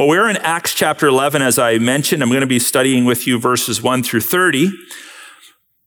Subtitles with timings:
[0.00, 2.22] Well, we're in Acts chapter 11, as I mentioned.
[2.22, 4.72] I'm going to be studying with you verses 1 through 30.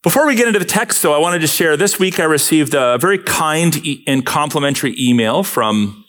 [0.03, 2.75] Before we get into the text, though, I wanted to share this week I received
[2.75, 6.05] a very kind and complimentary email from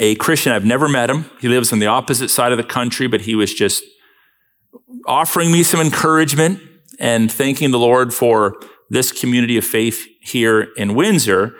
[0.00, 0.50] a Christian.
[0.50, 1.30] I've never met him.
[1.40, 3.84] He lives on the opposite side of the country, but he was just
[5.06, 6.60] offering me some encouragement
[6.98, 11.54] and thanking the Lord for this community of faith here in Windsor.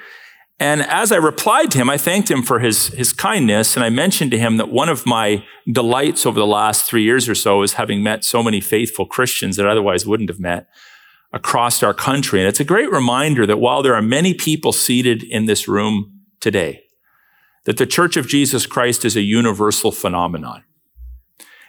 [0.61, 3.77] And as I replied to him, I thanked him for his, his kindness.
[3.77, 7.31] And I mentioned to him that one of my delights over the last three years
[7.31, 10.69] or so is having met so many faithful Christians that I otherwise wouldn't have met
[11.33, 12.41] across our country.
[12.41, 16.21] And it's a great reminder that while there are many people seated in this room
[16.41, 16.83] today,
[17.65, 20.65] that the Church of Jesus Christ is a universal phenomenon.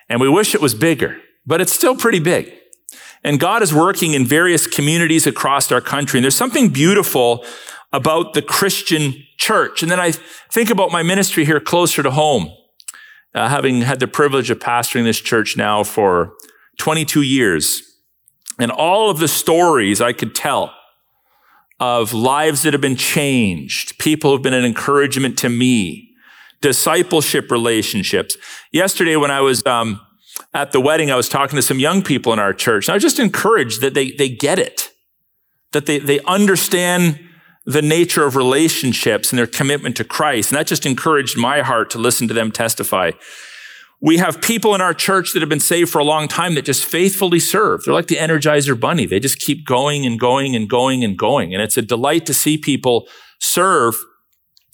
[0.10, 2.52] And we wish it was bigger, but it's still pretty big.
[3.24, 6.18] And God is working in various communities across our country.
[6.18, 7.46] And there's something beautiful
[7.94, 9.82] about the Christian church.
[9.82, 12.52] And then I think about my ministry here closer to home,
[13.36, 16.34] uh, having had the privilege of pastoring this church now for
[16.78, 17.82] 22 years.
[18.60, 20.74] And all of the stories I could tell
[21.80, 26.12] of lives that have been changed, people who've been an encouragement to me,
[26.62, 28.38] discipleship relationships.
[28.72, 30.00] Yesterday, when I was um,
[30.54, 32.88] at the wedding, I was talking to some young people in our church.
[32.88, 34.92] And I was just encouraged that they, they get it,
[35.72, 37.20] that they, they understand
[37.66, 40.52] the nature of relationships and their commitment to Christ.
[40.52, 43.12] And that just encouraged my heart to listen to them testify.
[44.02, 46.66] We have people in our church that have been saved for a long time that
[46.66, 47.84] just faithfully serve.
[47.84, 49.06] They're like the Energizer Bunny.
[49.06, 51.54] They just keep going and going and going and going.
[51.54, 53.08] And it's a delight to see people
[53.40, 53.96] serve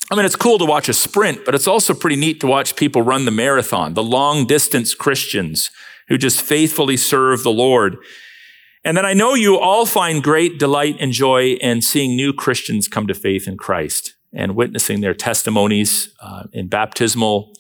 [0.10, 2.78] I mean, it's cool to watch a sprint, but it's also pretty neat to watch
[2.78, 5.70] people run the marathon, the long distance Christians
[6.08, 7.98] who just faithfully serve the Lord.
[8.88, 12.88] And then I know you all find great delight and joy in seeing new Christians
[12.88, 17.52] come to faith in Christ and witnessing their testimonies uh, in baptismal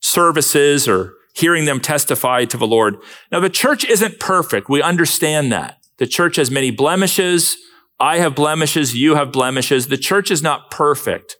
[0.00, 2.96] services or hearing them testify to the Lord.
[3.30, 4.68] Now, the church isn't perfect.
[4.68, 5.78] We understand that.
[5.98, 7.56] The church has many blemishes.
[8.00, 8.92] I have blemishes.
[8.92, 9.86] You have blemishes.
[9.86, 11.36] The church is not perfect.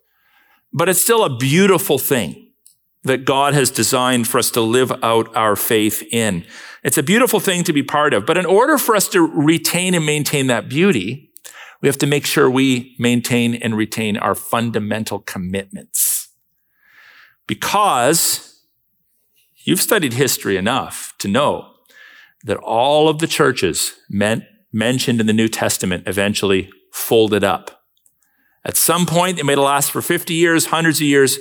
[0.71, 2.42] But it's still a beautiful thing
[3.03, 6.45] that God has designed for us to live out our faith in.
[6.83, 8.25] It's a beautiful thing to be part of.
[8.25, 11.31] But in order for us to retain and maintain that beauty,
[11.81, 16.29] we have to make sure we maintain and retain our fundamental commitments.
[17.45, 18.61] Because
[19.65, 21.73] you've studied history enough to know
[22.45, 27.83] that all of the churches meant, mentioned in the New Testament eventually folded up.
[28.65, 31.37] At some point, it may last for 50 years, hundreds of years,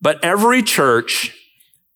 [0.00, 1.36] but every church,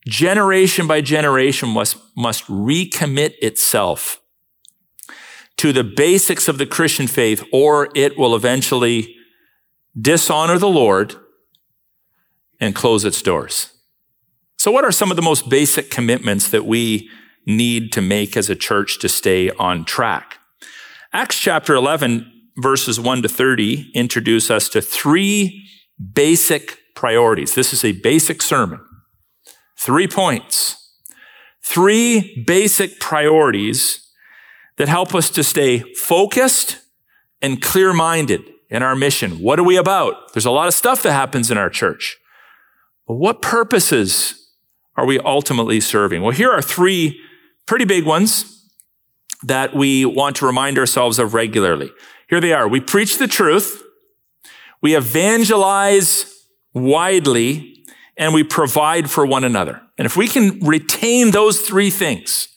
[0.07, 4.21] generation by generation, must, must recommit itself
[5.57, 9.17] to the basics of the Christian faith, or it will eventually
[10.01, 11.17] dishonor the Lord
[12.61, 13.73] and close its doors.
[14.57, 17.09] So, what are some of the most basic commitments that we
[17.47, 20.39] need to make as a church to stay on track?
[21.13, 25.65] Acts chapter 11 verses 1 to 30 introduce us to three
[26.13, 27.55] basic priorities.
[27.55, 28.81] This is a basic sermon.
[29.79, 30.97] Three points.
[31.63, 34.05] Three basic priorities
[34.79, 36.81] that help us to stay focused
[37.41, 39.39] and clear minded in our mission.
[39.39, 40.33] What are we about?
[40.33, 42.17] There's a lot of stuff that happens in our church.
[43.07, 44.51] But what purposes
[44.97, 46.23] are we ultimately serving?
[46.23, 47.21] Well, here are three
[47.65, 48.69] pretty big ones
[49.45, 51.93] that we want to remind ourselves of regularly.
[52.29, 52.67] Here they are.
[52.67, 53.85] We preach the truth.
[54.83, 56.38] We evangelize
[56.79, 57.85] widely
[58.17, 59.81] and we provide for one another.
[59.97, 62.49] And if we can retain those three things,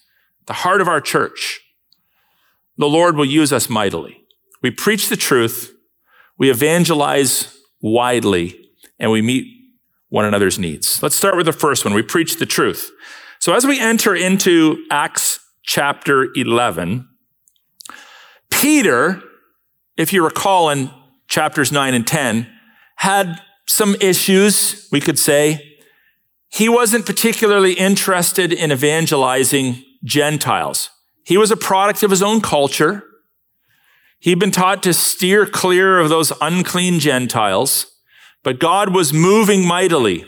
[0.47, 1.61] the heart of our church,
[2.77, 4.23] the Lord will use us mightily.
[4.61, 5.73] We preach the truth.
[6.37, 8.59] We evangelize widely
[8.99, 9.45] and we meet
[10.09, 11.01] one another's needs.
[11.01, 11.93] Let's start with the first one.
[11.93, 12.91] We preach the truth.
[13.39, 17.07] So as we enter into Acts chapter 11,
[18.49, 19.23] Peter
[20.01, 20.89] if you recall in
[21.27, 22.47] chapters 9 and 10,
[22.95, 25.77] had some issues, we could say.
[26.49, 30.89] He wasn't particularly interested in evangelizing Gentiles.
[31.23, 33.03] He was a product of his own culture.
[34.19, 37.87] He'd been taught to steer clear of those unclean Gentiles,
[38.43, 40.25] but God was moving mightily.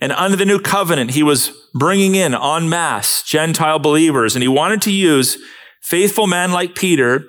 [0.00, 4.48] And under the new covenant, he was bringing in en masse Gentile believers, and he
[4.48, 5.38] wanted to use
[5.80, 7.24] faithful men like Peter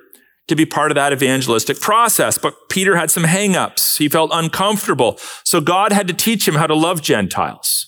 [0.47, 2.37] to be part of that evangelistic process.
[2.37, 3.97] But Peter had some hangups.
[3.97, 5.17] He felt uncomfortable.
[5.43, 7.87] So God had to teach him how to love Gentiles,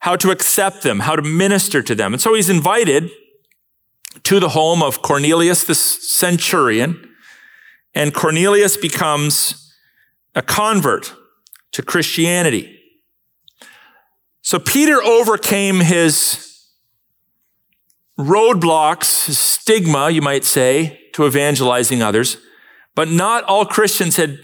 [0.00, 2.12] how to accept them, how to minister to them.
[2.12, 3.10] And so he's invited
[4.24, 7.08] to the home of Cornelius the centurion.
[7.94, 9.74] And Cornelius becomes
[10.34, 11.14] a convert
[11.72, 12.78] to Christianity.
[14.42, 16.66] So Peter overcame his
[18.18, 22.36] roadblocks, his stigma, you might say, to evangelizing others,
[22.94, 24.38] but not all Christians had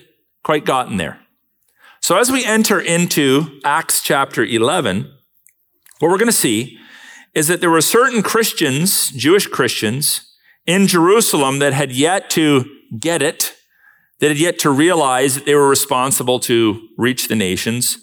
[0.45, 1.21] quite gotten there.
[2.01, 5.13] So as we enter into Acts chapter 11,
[5.99, 6.79] what we're going to see
[7.35, 10.37] is that there were certain Christians, Jewish Christians,
[10.67, 12.65] in Jerusalem that had yet to
[12.99, 13.55] get it,
[14.21, 17.99] that had yet to realize that they were responsible to reach the nations.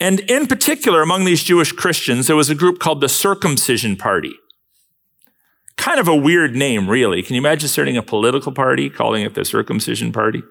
[0.00, 4.34] And in particular, among these Jewish Christians, there was a group called the Circumcision Party.
[5.76, 7.22] Kind of a weird name, really.
[7.22, 10.42] Can you imagine starting a political party, calling it the Circumcision Party?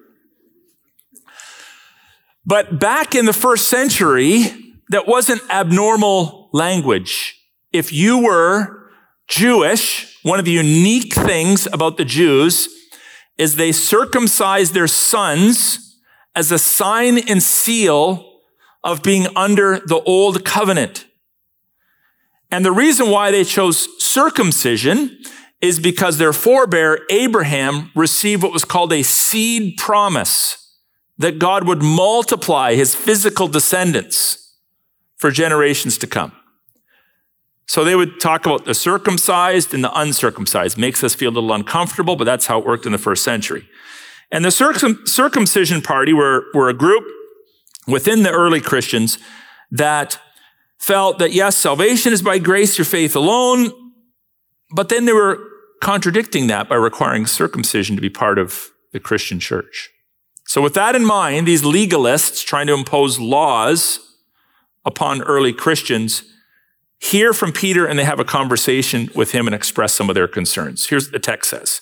[2.46, 4.44] But back in the first century,
[4.90, 7.40] that wasn't abnormal language.
[7.72, 8.90] If you were
[9.28, 12.68] Jewish, one of the unique things about the Jews
[13.38, 15.98] is they circumcised their sons
[16.34, 18.40] as a sign and seal
[18.82, 21.06] of being under the old covenant.
[22.54, 25.18] And the reason why they chose circumcision
[25.60, 30.72] is because their forebear Abraham received what was called a seed promise
[31.18, 34.56] that God would multiply his physical descendants
[35.16, 36.30] for generations to come.
[37.66, 40.78] So they would talk about the circumcised and the uncircumcised.
[40.78, 43.68] Makes us feel a little uncomfortable, but that's how it worked in the first century.
[44.30, 47.02] And the circum- circumcision party were, were a group
[47.88, 49.18] within the early Christians
[49.72, 50.20] that
[50.84, 53.72] felt that yes, salvation is by grace through faith alone,
[54.70, 55.38] but then they were
[55.80, 59.90] contradicting that by requiring circumcision to be part of the Christian church.
[60.46, 63.98] So with that in mind, these legalists trying to impose laws
[64.84, 66.22] upon early Christians
[66.98, 70.28] hear from Peter and they have a conversation with him and express some of their
[70.28, 70.86] concerns.
[70.86, 71.80] Here's what the text says.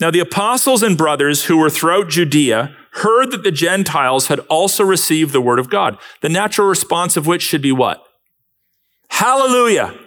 [0.00, 4.84] Now the apostles and brothers who were throughout Judea heard that the Gentiles had also
[4.84, 5.96] received the word of God.
[6.22, 8.05] The natural response of which should be what?
[9.08, 9.98] Hallelujah.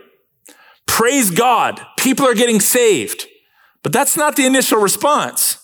[0.87, 1.81] Praise God.
[1.97, 3.25] People are getting saved.
[3.83, 5.57] But that's not the initial response.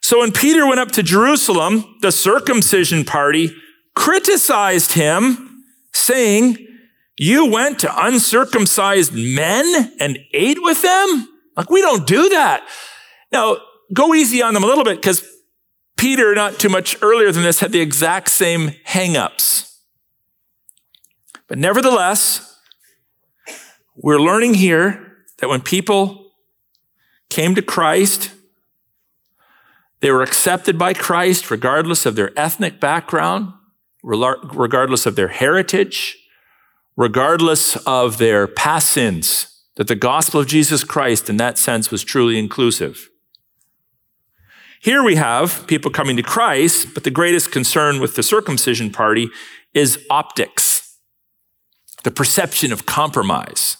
[0.00, 3.54] So when Peter went up to Jerusalem, the circumcision party
[3.96, 6.58] criticized him, saying,
[7.18, 11.28] You went to uncircumcised men and ate with them?
[11.56, 12.68] Like, we don't do that.
[13.32, 13.56] Now,
[13.92, 15.26] go easy on them a little bit because
[15.96, 19.75] Peter, not too much earlier than this, had the exact same hangups.
[21.48, 22.58] But nevertheless,
[23.94, 26.32] we're learning here that when people
[27.28, 28.32] came to Christ,
[30.00, 33.52] they were accepted by Christ regardless of their ethnic background,
[34.02, 36.16] regardless of their heritage,
[36.96, 42.04] regardless of their past sins, that the gospel of Jesus Christ in that sense was
[42.04, 43.08] truly inclusive.
[44.80, 49.30] Here we have people coming to Christ, but the greatest concern with the circumcision party
[49.74, 50.75] is optics,
[52.06, 53.78] the perception of compromise.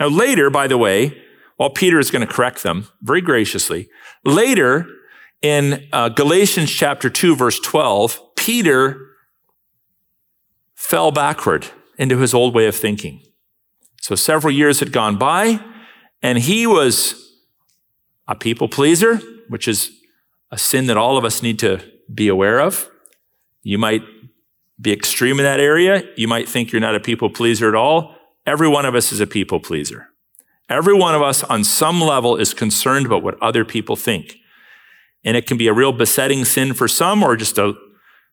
[0.00, 1.22] Now, later, by the way,
[1.56, 3.88] while Peter is going to correct them very graciously,
[4.24, 4.88] later
[5.40, 9.06] in uh, Galatians chapter 2, verse 12, Peter
[10.74, 13.22] fell backward into his old way of thinking.
[14.00, 15.60] So several years had gone by,
[16.22, 17.38] and he was
[18.26, 19.18] a people pleaser,
[19.48, 19.92] which is
[20.50, 21.78] a sin that all of us need to
[22.12, 22.90] be aware of.
[23.62, 24.02] You might
[24.80, 26.02] be extreme in that area.
[26.16, 28.16] You might think you're not a people pleaser at all.
[28.46, 30.08] Every one of us is a people pleaser.
[30.68, 34.36] Every one of us on some level is concerned about what other people think.
[35.24, 37.74] And it can be a real besetting sin for some or just a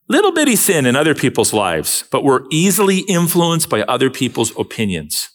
[0.08, 5.30] little bitty sin in other people's lives, but we're easily influenced by other people's opinions.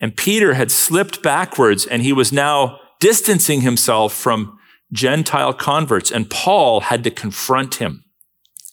[0.00, 4.58] And Peter had slipped backwards and he was now distancing himself from
[4.92, 6.10] Gentile converts.
[6.10, 8.04] And Paul had to confront him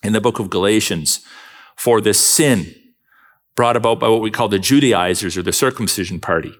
[0.01, 1.25] in the book of Galatians
[1.75, 2.73] for this sin
[3.55, 6.53] brought about by what we call the Judaizers or the circumcision party.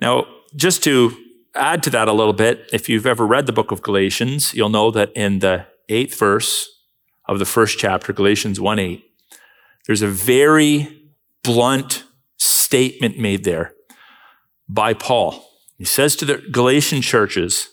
[0.00, 1.16] Now, just to
[1.54, 4.68] add to that a little bit, if you've ever read the book of Galatians, you'll
[4.68, 6.68] know that in the eighth verse
[7.26, 9.04] of the first chapter, Galatians 1 8,
[9.86, 11.10] there's a very
[11.42, 12.04] blunt
[12.36, 13.74] statement made there
[14.68, 15.44] by Paul.
[15.76, 17.70] He says to the Galatian churches,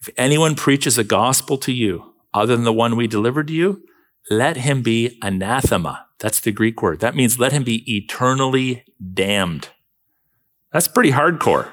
[0.00, 3.82] if anyone preaches a gospel to you other than the one we delivered to you,
[4.30, 6.06] let him be anathema.
[6.18, 7.00] That's the Greek word.
[7.00, 9.68] That means let him be eternally damned.
[10.72, 11.70] That's pretty hardcore.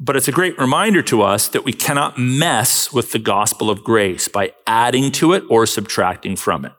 [0.00, 3.82] But it's a great reminder to us that we cannot mess with the gospel of
[3.82, 6.72] grace by adding to it or subtracting from it.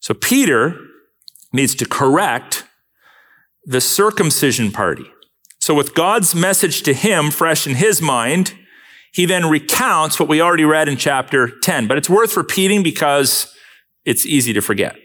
[0.00, 0.76] So Peter
[1.52, 2.64] needs to correct
[3.64, 5.04] the circumcision party.
[5.60, 8.54] So with God's message to him fresh in his mind,
[9.12, 11.88] he then recounts what we already read in chapter 10.
[11.88, 13.52] But it's worth repeating because
[14.04, 14.96] it's easy to forget.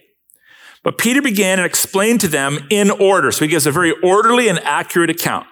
[0.84, 3.32] But Peter began and explained to them in order.
[3.32, 5.48] So he gives a very orderly and accurate account.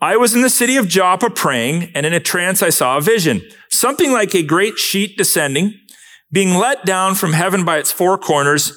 [0.00, 3.00] I was in the city of Joppa praying, and in a trance I saw a
[3.00, 5.78] vision, something like a great sheet descending,
[6.32, 8.76] being let down from heaven by its four corners,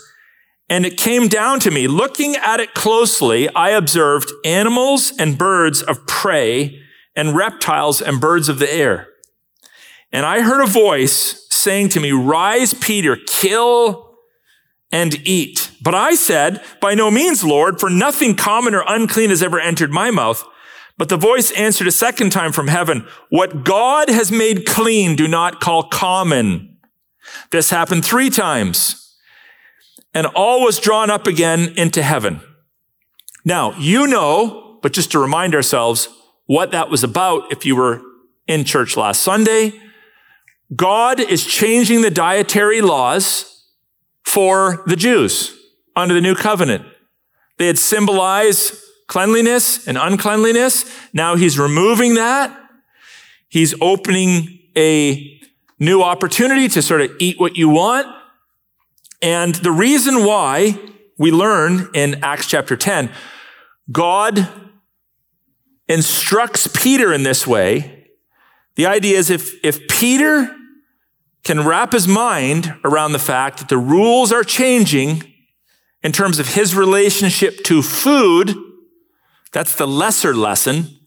[0.70, 1.88] and it came down to me.
[1.88, 6.80] Looking at it closely, I observed animals and birds of prey
[7.16, 9.08] and reptiles and birds of the air.
[10.12, 14.18] And I heard a voice saying to me, Rise, Peter, kill
[14.92, 15.72] and eat.
[15.82, 19.92] But I said, By no means, Lord, for nothing common or unclean has ever entered
[19.92, 20.44] my mouth.
[20.98, 25.28] But the voice answered a second time from heaven, What God has made clean, do
[25.28, 26.78] not call common.
[27.52, 29.06] This happened three times
[30.16, 32.40] and all was drawn up again into heaven.
[33.44, 36.08] Now, you know, but just to remind ourselves
[36.46, 38.02] what that was about if you were
[38.48, 39.74] in church last Sunday,
[40.76, 43.64] God is changing the dietary laws
[44.24, 45.56] for the Jews
[45.96, 46.86] under the new covenant.
[47.58, 48.76] They had symbolized
[49.08, 50.86] cleanliness and uncleanliness.
[51.14, 52.60] Now he's removing that.
[53.48, 55.40] He's opening a
[55.80, 58.08] new opportunity to sort of eat what you want.
[59.22, 60.80] And the reason why
[61.18, 63.10] we learn in Acts chapter 10,
[63.92, 64.65] God
[65.88, 68.10] instructs Peter in this way.
[68.76, 70.54] The idea is if, if Peter
[71.44, 75.24] can wrap his mind around the fact that the rules are changing
[76.02, 78.56] in terms of his relationship to food,
[79.52, 81.00] that's the lesser lesson.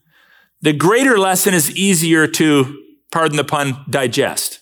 [0.61, 4.61] The greater lesson is easier to, pardon the pun, digest.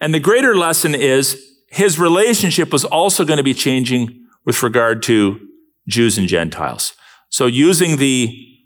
[0.00, 5.02] And the greater lesson is his relationship was also going to be changing with regard
[5.04, 5.40] to
[5.88, 6.94] Jews and Gentiles.
[7.30, 8.57] So using the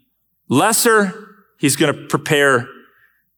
[0.49, 1.13] lesser,
[1.59, 2.67] he's going to prepare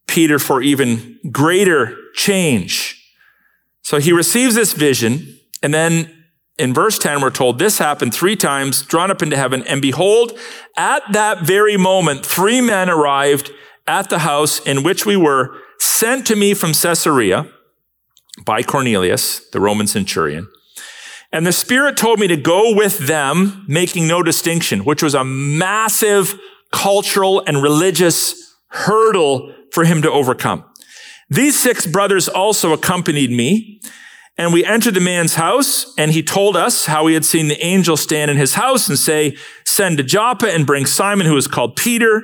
[0.07, 3.01] Peter for even greater change.
[3.81, 6.11] So he receives this vision, and then
[6.57, 10.37] in verse 10, we're told this happened three times, drawn up into heaven, and behold,
[10.77, 13.51] at that very moment, three men arrived
[13.87, 17.51] at the house in which we were, sent to me from Caesarea
[18.45, 20.47] by Cornelius, the Roman centurion.
[21.31, 25.25] And the Spirit told me to go with them, making no distinction, which was a
[25.25, 26.39] massive
[26.75, 30.65] cultural and religious hurdle for him to overcome.
[31.29, 33.79] These six brothers also accompanied me,
[34.37, 37.63] and we entered the man's house, and he told us how he had seen the
[37.65, 41.47] angel stand in his house and say, Send to Joppa and bring Simon, who is
[41.47, 42.21] called Peter.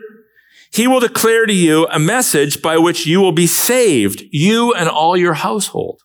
[0.73, 4.89] He will declare to you a message by which you will be saved, you and
[4.89, 6.01] all your household.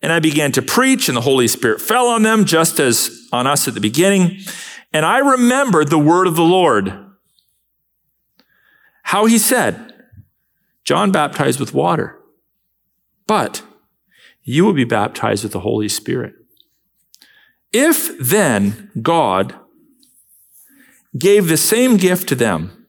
[0.00, 3.46] And I began to preach, and the Holy Spirit fell on them, just as on
[3.46, 4.38] us at the beginning.
[4.92, 7.06] And I remembered the word of the Lord.
[9.04, 9.94] How he said,
[10.84, 12.18] John baptized with water,
[13.26, 13.62] but
[14.42, 16.34] you will be baptized with the Holy Spirit.
[17.72, 19.54] If then God
[21.18, 22.86] gave the same gift to them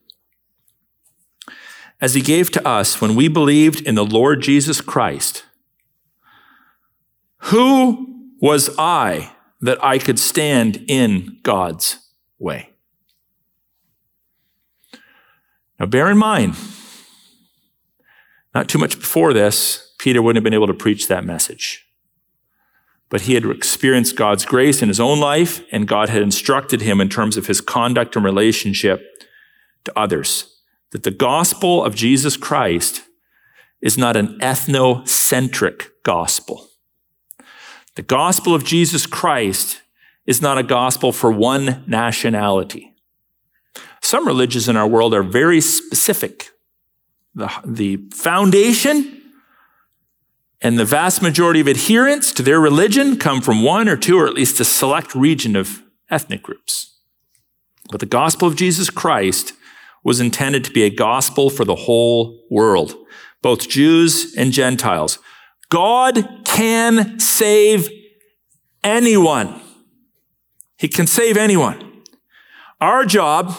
[1.99, 5.45] as he gave to us when we believed in the Lord Jesus Christ,
[7.43, 11.97] who was I that I could stand in God's
[12.37, 12.69] way?
[15.79, 16.55] Now, bear in mind,
[18.53, 21.85] not too much before this, Peter wouldn't have been able to preach that message.
[23.09, 27.01] But he had experienced God's grace in his own life, and God had instructed him
[27.01, 29.01] in terms of his conduct and relationship
[29.85, 30.55] to others
[30.91, 33.03] that the gospel of Jesus Christ
[33.81, 36.68] is not an ethnocentric gospel.
[37.99, 39.81] The gospel of Jesus Christ
[40.25, 42.93] is not a gospel for one nationality.
[44.01, 46.51] Some religions in our world are very specific.
[47.35, 49.21] The, the foundation
[50.61, 54.27] and the vast majority of adherents to their religion come from one or two or
[54.27, 57.01] at least a select region of ethnic groups.
[57.91, 59.51] But the gospel of Jesus Christ
[60.05, 62.95] was intended to be a gospel for the whole world,
[63.41, 65.19] both Jews and Gentiles.
[65.69, 67.89] God can save
[68.83, 69.61] anyone.
[70.77, 72.03] He can save anyone.
[72.81, 73.53] Our job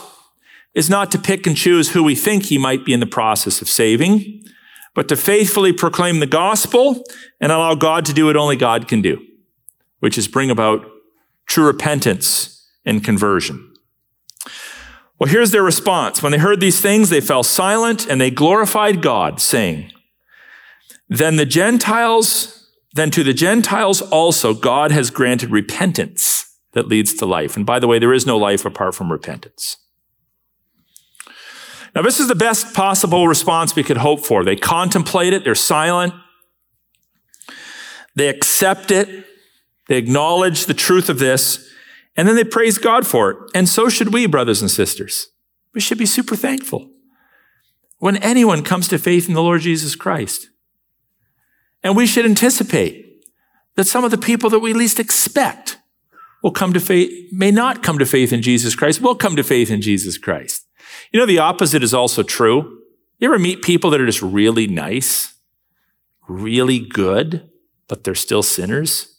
[0.74, 3.60] is not to pick and choose who we think he might be in the process
[3.60, 4.42] of saving,
[4.94, 7.04] but to faithfully proclaim the gospel
[7.40, 9.24] and allow God to do what only God can do,
[10.00, 10.84] which is bring about
[11.46, 13.74] true repentance and conversion.
[15.18, 16.22] Well, here's their response.
[16.22, 19.92] When they heard these things, they fell silent and they glorified God, saying,
[21.10, 27.26] Then the Gentiles, then to the Gentiles also God has granted repentance that leads to
[27.26, 27.56] life.
[27.56, 29.76] And by the way, there is no life apart from repentance.
[31.94, 34.44] Now, this is the best possible response we could hope for.
[34.44, 36.14] They contemplate it, they're silent,
[38.14, 39.26] they accept it,
[39.90, 41.68] They acknowledge the truth of this,
[42.16, 43.36] and then they praise God for it.
[43.56, 45.26] And so should we, brothers and sisters.
[45.74, 46.88] We should be super thankful
[47.98, 50.49] when anyone comes to faith in the Lord Jesus Christ.
[51.82, 53.24] And we should anticipate
[53.76, 55.78] that some of the people that we least expect
[56.42, 59.42] will come to faith, may not come to faith in Jesus Christ, will come to
[59.42, 60.66] faith in Jesus Christ.
[61.12, 62.78] You know, the opposite is also true.
[63.18, 65.34] You ever meet people that are just really nice,
[66.28, 67.50] really good,
[67.88, 69.18] but they're still sinners?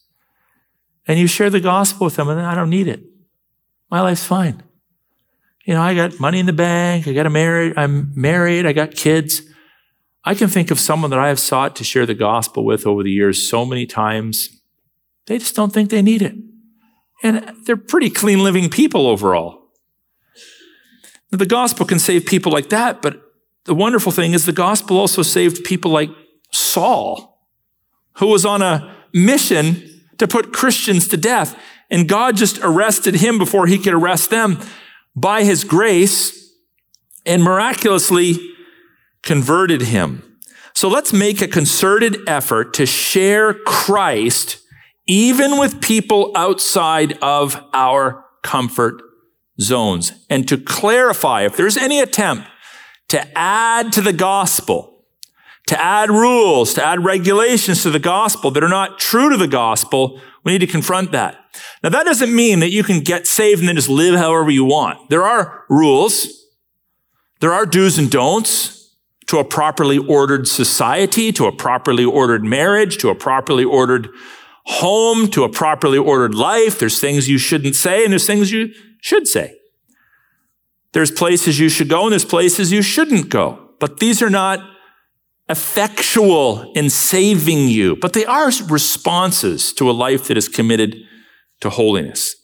[1.08, 3.03] And you share the gospel with them, and I don't need it.
[3.89, 4.63] My life's fine.
[5.65, 8.74] You know, I got money in the bank, I got a married, I'm married, I
[8.74, 9.44] got kids.
[10.24, 13.04] I can think of someone that I have sought to share the gospel with over
[13.04, 14.62] the years so many times.
[15.25, 16.36] They just don't think they need it.
[17.24, 19.70] And they're pretty clean living people overall.
[21.32, 23.22] The gospel can save people like that, but
[23.66, 26.10] the wonderful thing is the gospel also saved people like
[26.51, 27.48] Saul,
[28.18, 31.58] who was on a mission to put Christians to death.
[31.90, 34.60] And God just arrested him before he could arrest them
[35.16, 36.54] by his grace
[37.25, 38.38] and miraculously
[39.24, 40.24] converted him.
[40.74, 44.58] So let's make a concerted effort to share Christ
[45.08, 49.01] even with people outside of our comfort
[49.60, 52.48] zones and to clarify if there's any attempt
[53.10, 55.04] to add to the gospel,
[55.68, 59.48] to add rules, to add regulations to the gospel that are not true to the
[59.48, 61.38] gospel, we need to confront that.
[61.84, 64.63] Now that doesn't mean that you can get saved and then just live however you
[64.63, 65.10] want.
[65.10, 66.28] There are rules.
[67.42, 68.80] There are do's and don'ts
[69.28, 74.10] to a properly ordered society, to a properly ordered marriage, to a properly ordered
[74.66, 76.80] home, to a properly ordered life.
[76.80, 79.56] There's things you shouldn't say and there's things you should say.
[80.94, 83.70] There's places you should go and there's places you shouldn't go.
[83.80, 84.60] But these are not
[85.50, 90.96] effectual in saving you, but they are responses to a life that is committed
[91.60, 92.36] to holiness.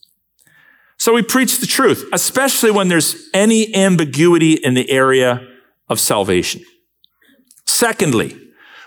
[0.98, 5.47] So we preach the truth, especially when there's any ambiguity in the area
[5.89, 6.63] of salvation.
[7.65, 8.39] Secondly,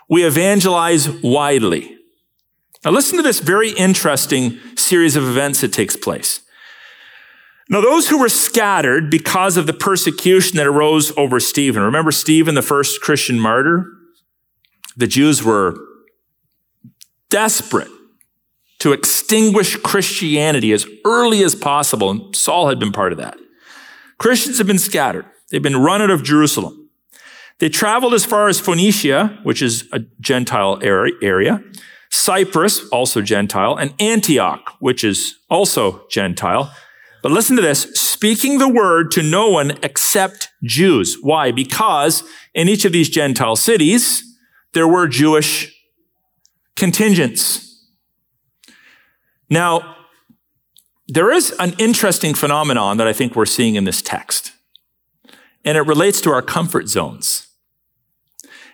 [0.09, 1.97] we evangelize widely.
[2.85, 6.41] Now listen to this very interesting series of events that takes place.
[7.69, 11.85] Now, those who were scattered because of the persecution that arose over Stephen.
[11.85, 13.87] Remember Stephen, the first Christian martyr?
[14.97, 15.77] The Jews were
[17.29, 17.91] desperate
[18.81, 23.39] to extinguish Christianity as early as possible, and Saul had been part of that.
[24.19, 25.27] Christians have been scattered.
[25.51, 26.90] They've been run out of Jerusalem.
[27.61, 31.63] They traveled as far as Phoenicia, which is a Gentile area,
[32.11, 36.75] Cyprus, also Gentile, and Antioch, which is also Gentile.
[37.23, 41.19] But listen to this, speaking the word to no one except Jews.
[41.21, 41.53] Why?
[41.53, 44.25] Because in each of these Gentile cities,
[44.73, 45.77] there were Jewish
[46.77, 47.85] contingents.
[49.51, 49.97] Now,
[51.09, 54.53] there is an interesting phenomenon that I think we're seeing in this text,
[55.63, 57.49] and it relates to our comfort zones.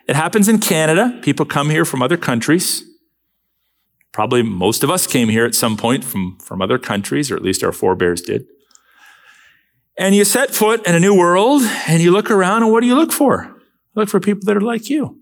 [0.09, 1.19] It happens in Canada.
[1.23, 2.85] People come here from other countries.
[4.13, 7.43] Probably most of us came here at some point from, from other countries, or at
[7.43, 8.47] least our forebears did.
[9.99, 12.87] And you set foot in a new world and you look around, and what do
[12.87, 13.57] you look for?
[13.97, 15.21] look for people that are like you.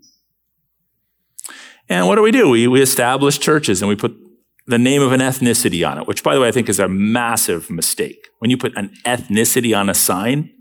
[1.89, 2.49] And what do we do?
[2.49, 4.15] We, we establish churches and we put
[4.67, 6.87] the name of an ethnicity on it, which, by the way, I think is a
[6.87, 8.27] massive mistake.
[8.39, 10.51] When you put an ethnicity on a sign,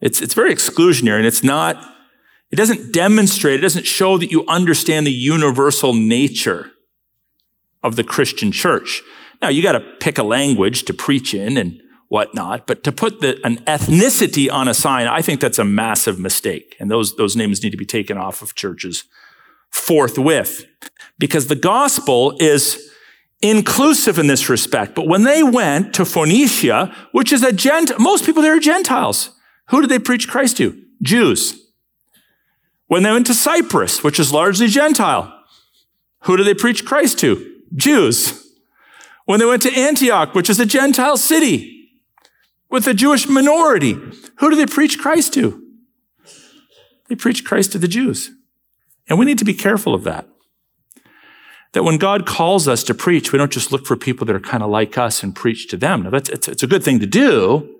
[0.00, 1.76] it's, it's very exclusionary and it's not,
[2.52, 6.70] it doesn't demonstrate, it doesn't show that you understand the universal nature
[7.82, 9.02] of the Christian church.
[9.40, 13.22] Now, you got to pick a language to preach in and whatnot, but to put
[13.22, 16.76] the, an ethnicity on a sign, I think that's a massive mistake.
[16.78, 19.04] And those, those names need to be taken off of churches
[19.70, 20.66] forthwith
[21.18, 22.90] because the gospel is
[23.40, 24.94] inclusive in this respect.
[24.94, 29.30] But when they went to Phoenicia, which is a gent, most people there are Gentiles.
[29.68, 30.78] Who did they preach Christ to?
[31.00, 31.61] Jews.
[32.92, 35.32] When they went to Cyprus, which is largely Gentile,
[36.24, 37.62] who did they preach Christ to?
[37.74, 38.52] Jews.
[39.24, 41.88] When they went to Antioch, which is a Gentile city
[42.68, 43.94] with a Jewish minority,
[44.36, 45.66] who do they preach Christ to?
[47.08, 48.30] They preach Christ to the Jews.
[49.08, 50.28] And we need to be careful of that.
[51.72, 54.40] That when God calls us to preach, we don't just look for people that are
[54.40, 56.02] kind of like us and preach to them.
[56.02, 57.74] Now, that's, it's, it's a good thing to do,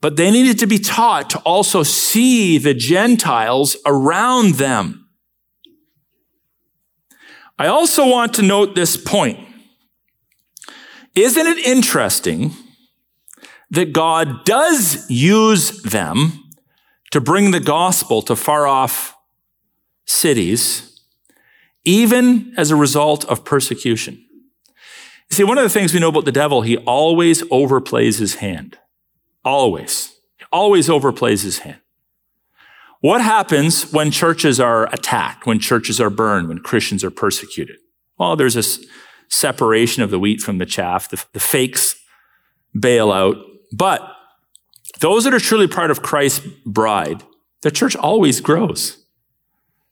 [0.00, 5.08] but they needed to be taught to also see the Gentiles around them.
[7.58, 9.40] I also want to note this point.
[11.14, 12.52] Isn't it interesting
[13.70, 16.44] that God does use them
[17.10, 19.16] to bring the gospel to far off
[20.04, 21.00] cities,
[21.84, 24.24] even as a result of persecution.
[25.30, 28.78] See, one of the things we know about the devil, he always overplays his hand.
[29.46, 30.12] Always.
[30.50, 31.80] Always overplays his hand.
[33.00, 37.76] What happens when churches are attacked, when churches are burned, when Christians are persecuted?
[38.18, 38.84] Well, there's this
[39.28, 41.08] separation of the wheat from the chaff.
[41.08, 41.94] The, the fakes
[42.78, 43.36] bail out.
[43.72, 44.02] But
[44.98, 47.22] those that are truly part of Christ's bride,
[47.62, 49.04] the church always grows.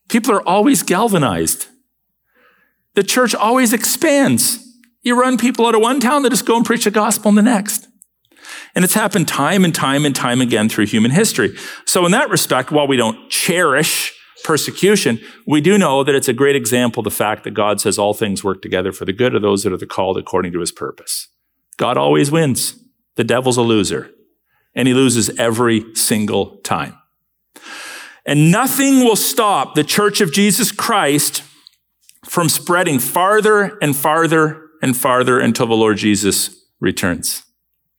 [0.09, 1.67] People are always galvanized.
[2.95, 4.59] The church always expands.
[5.01, 7.35] You run people out of one town, they just go and preach the gospel in
[7.35, 7.87] the next.
[8.75, 11.55] And it's happened time and time and time again through human history.
[11.85, 16.33] So in that respect, while we don't cherish persecution, we do know that it's a
[16.33, 19.33] great example of the fact that God says all things work together for the good
[19.33, 21.29] of those that are the called according to his purpose.
[21.77, 22.77] God always wins.
[23.15, 24.11] The devil's a loser.
[24.75, 26.97] And he loses every single time.
[28.25, 31.43] And nothing will stop the church of Jesus Christ
[32.25, 37.44] from spreading farther and farther and farther until the Lord Jesus returns.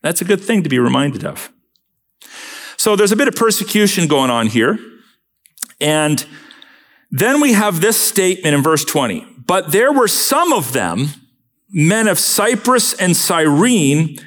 [0.02, 1.50] That's a good thing to be reminded of.
[2.76, 4.78] So there's a bit of persecution going on here.
[5.80, 6.24] And
[7.10, 9.26] then we have this statement in verse 20.
[9.46, 11.08] But there were some of them,
[11.70, 14.18] men of Cyprus and Cyrene,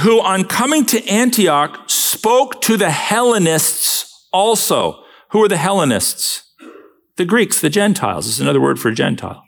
[0.00, 5.02] who on coming to Antioch spoke to the Hellenists also.
[5.30, 6.44] Who are the Hellenists?
[7.16, 9.44] The Greeks, the Gentiles is another word for Gentile.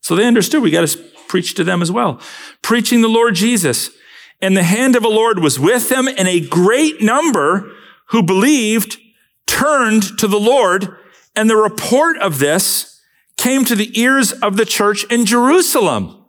[0.00, 2.20] So they understood we got to preach to them as well.
[2.62, 3.90] Preaching the Lord Jesus.
[4.42, 7.70] And the hand of the Lord was with them, and a great number
[8.06, 8.98] who believed
[9.46, 10.96] turned to the Lord.
[11.36, 13.00] And the report of this
[13.36, 16.24] came to the ears of the church in Jerusalem.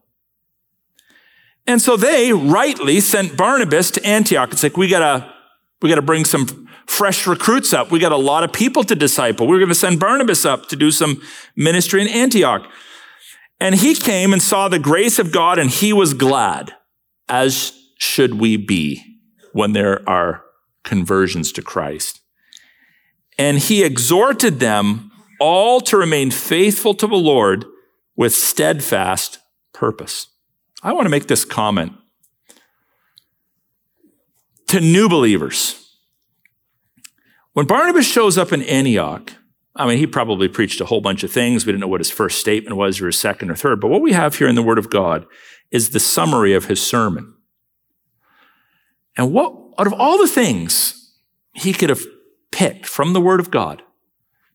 [1.67, 4.51] And so they rightly sent Barnabas to Antioch.
[4.51, 5.33] It's like, we gotta,
[5.81, 7.89] we gotta bring some fresh recruits up.
[7.89, 9.47] We got a lot of people to disciple.
[9.47, 11.21] We're going to send Barnabas up to do some
[11.55, 12.69] ministry in Antioch.
[13.59, 16.73] And he came and saw the grace of God and he was glad,
[17.29, 19.19] as should we be
[19.53, 20.43] when there are
[20.83, 22.19] conversions to Christ.
[23.37, 27.63] And he exhorted them all to remain faithful to the Lord
[28.15, 29.37] with steadfast
[29.71, 30.27] purpose.
[30.81, 31.93] I want to make this comment
[34.69, 35.95] to new believers.
[37.53, 39.31] When Barnabas shows up in Antioch,
[39.75, 41.67] I mean, he probably preached a whole bunch of things.
[41.67, 43.79] We didn't know what his first statement was or his second or third.
[43.79, 45.27] But what we have here in the Word of God
[45.69, 47.35] is the summary of his sermon.
[49.17, 51.15] And what, out of all the things
[51.53, 52.03] he could have
[52.51, 53.83] picked from the Word of God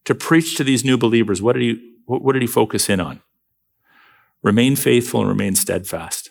[0.04, 3.20] to preach to these new believers, what did he, what did he focus in on?
[4.42, 6.30] Remain faithful and remain steadfast.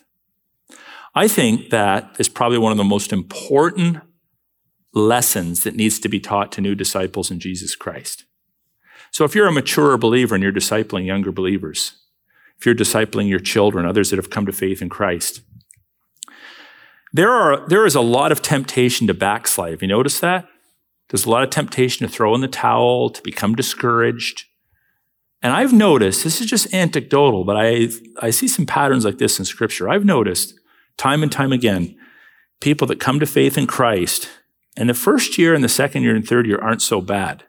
[1.14, 3.98] I think that is probably one of the most important
[4.92, 8.24] lessons that needs to be taught to new disciples in Jesus Christ.
[9.10, 11.92] So if you're a mature believer and you're discipling younger believers,
[12.58, 15.42] if you're discipling your children, others that have come to faith in Christ,
[17.16, 19.72] there are there is a lot of temptation to backslide.
[19.72, 20.46] Have you noticed that?
[21.08, 24.44] There's a lot of temptation to throw in the towel, to become discouraged.
[25.42, 27.88] And I've noticed, this is just anecdotal, but I,
[28.20, 29.88] I see some patterns like this in scripture.
[29.88, 30.54] I've noticed
[30.96, 31.96] time and time again,
[32.60, 34.28] people that come to faith in Christ,
[34.76, 37.44] and the first year and the second year and third year aren't so bad.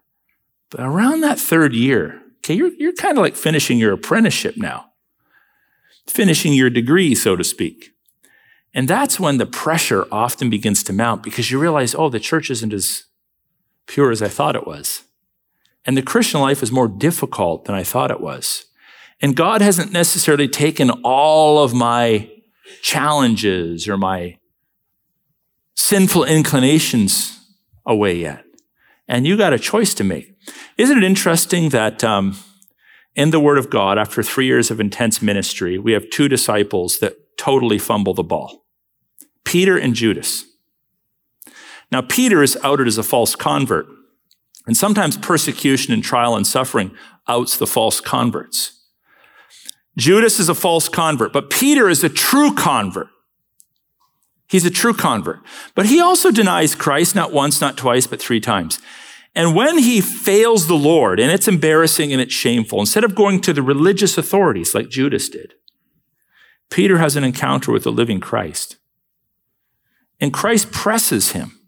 [0.69, 4.91] But around that third year, okay, you're, you're kind of like finishing your apprenticeship now,
[6.05, 7.93] finishing your degree, so to speak.
[8.73, 12.49] And that's when the pressure often begins to mount because you realize, oh, the church
[12.49, 13.03] isn't as
[13.87, 15.03] pure as I thought it was.
[15.85, 18.65] And the Christian life is more difficult than I thought it was.
[19.21, 22.29] And God hasn't necessarily taken all of my
[22.81, 24.37] challenges or my
[25.75, 27.39] sinful inclinations
[27.85, 28.43] away yet.
[29.07, 30.35] And you got a choice to make.
[30.77, 32.37] Isn't it interesting that um,
[33.15, 36.99] in the Word of God, after three years of intense ministry, we have two disciples
[36.99, 38.65] that totally fumble the ball
[39.45, 40.45] Peter and Judas.
[41.91, 43.87] Now, Peter is outed as a false convert.
[44.65, 46.91] And sometimes persecution and trial and suffering
[47.27, 48.83] outs the false converts.
[49.97, 53.07] Judas is a false convert, but Peter is a true convert.
[54.49, 55.39] He's a true convert.
[55.73, 58.79] But he also denies Christ not once, not twice, but three times.
[59.33, 63.39] And when he fails the Lord, and it's embarrassing and it's shameful, instead of going
[63.41, 65.53] to the religious authorities like Judas did,
[66.69, 68.77] Peter has an encounter with the living Christ.
[70.19, 71.59] And Christ presses him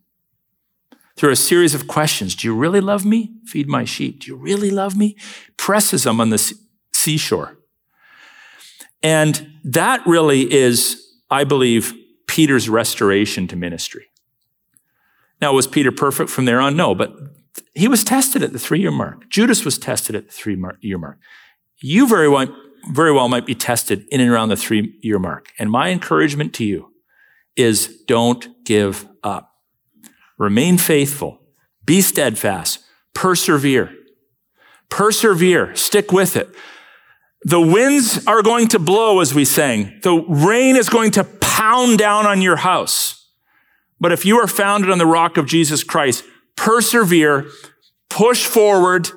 [1.15, 2.35] through a series of questions.
[2.35, 3.33] Do you really love me?
[3.45, 4.21] Feed my sheep.
[4.21, 5.17] Do you really love me?
[5.57, 6.53] Presses him on the
[6.93, 7.57] seashore.
[9.03, 11.93] And that really is, I believe,
[12.27, 14.05] Peter's restoration to ministry.
[15.41, 16.75] Now, was Peter perfect from there on?
[16.75, 17.13] No, but
[17.73, 19.29] he was tested at the three year mark.
[19.29, 21.17] Judas was tested at the three year mark.
[21.81, 22.29] You very
[22.91, 25.51] very well might be tested in and around the three year mark.
[25.59, 26.93] And my encouragement to you
[27.55, 29.51] is don't give up.
[30.37, 31.41] Remain faithful.
[31.85, 32.79] Be steadfast.
[33.13, 33.93] Persevere.
[34.89, 35.75] Persevere.
[35.75, 36.49] Stick with it.
[37.43, 39.99] The winds are going to blow, as we sang.
[40.03, 43.27] The rain is going to pound down on your house.
[43.99, 46.23] But if you are founded on the rock of Jesus Christ,
[46.55, 47.47] persevere,
[48.09, 49.09] push forward,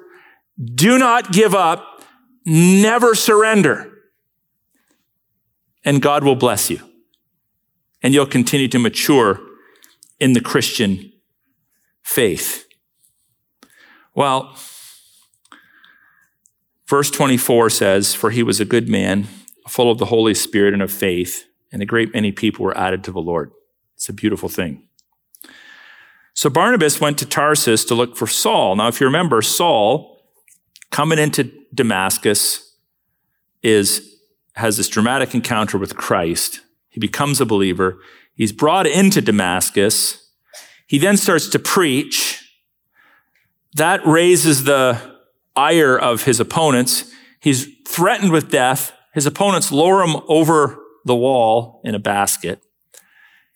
[0.74, 1.91] do not give up,
[2.44, 3.90] never surrender.
[5.84, 6.80] And God will bless you.
[8.02, 9.40] And you'll continue to mature
[10.18, 11.12] in the Christian
[12.02, 12.66] faith.
[14.14, 14.56] Well,
[16.86, 19.28] verse 24 says, For he was a good man,
[19.68, 23.02] full of the Holy Spirit and of faith, and a great many people were added
[23.04, 23.52] to the Lord.
[23.96, 24.88] It's a beautiful thing.
[26.34, 28.76] So Barnabas went to Tarsus to look for Saul.
[28.76, 30.11] Now, if you remember, Saul
[30.92, 32.76] coming into Damascus
[33.62, 34.16] is,
[34.54, 36.60] has this dramatic encounter with Christ.
[36.88, 37.98] He becomes a believer.
[38.34, 40.30] He's brought into Damascus.
[40.86, 42.48] He then starts to preach.
[43.74, 45.16] That raises the
[45.56, 47.10] ire of his opponents.
[47.40, 48.92] He's threatened with death.
[49.14, 52.62] His opponents lower him over the wall in a basket.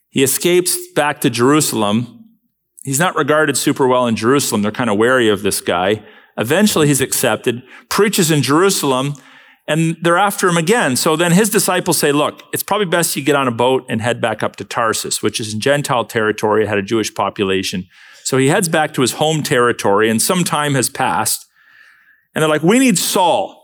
[0.09, 2.17] He escapes back to Jerusalem
[2.87, 4.63] He's not regarded super well in Jerusalem.
[4.63, 6.05] They're kind of wary of this guy.
[6.39, 9.15] Eventually he's accepted, preaches in Jerusalem,
[9.69, 10.97] and they're after him again.
[10.97, 14.01] So then his disciples say, look, it's probably best you get on a boat and
[14.01, 16.63] head back up to Tarsus, which is in Gentile territory.
[16.63, 17.87] It had a Jewish population.
[18.25, 21.47] So he heads back to his home territory and some time has passed.
[22.35, 23.63] And they're like, we need Saul.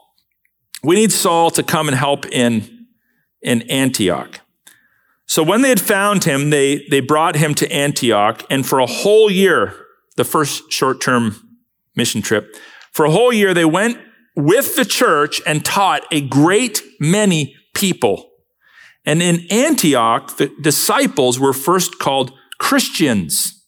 [0.82, 2.86] We need Saul to come and help in,
[3.42, 4.40] in Antioch.
[5.26, 8.44] So when they had found him, they, they brought him to Antioch.
[8.50, 9.74] And for a whole year,
[10.16, 11.51] the first short term
[11.94, 12.54] mission trip,
[12.92, 13.98] for a whole year, they went
[14.36, 18.30] with the church and taught a great many people.
[19.04, 23.66] And in Antioch, the disciples were first called Christians.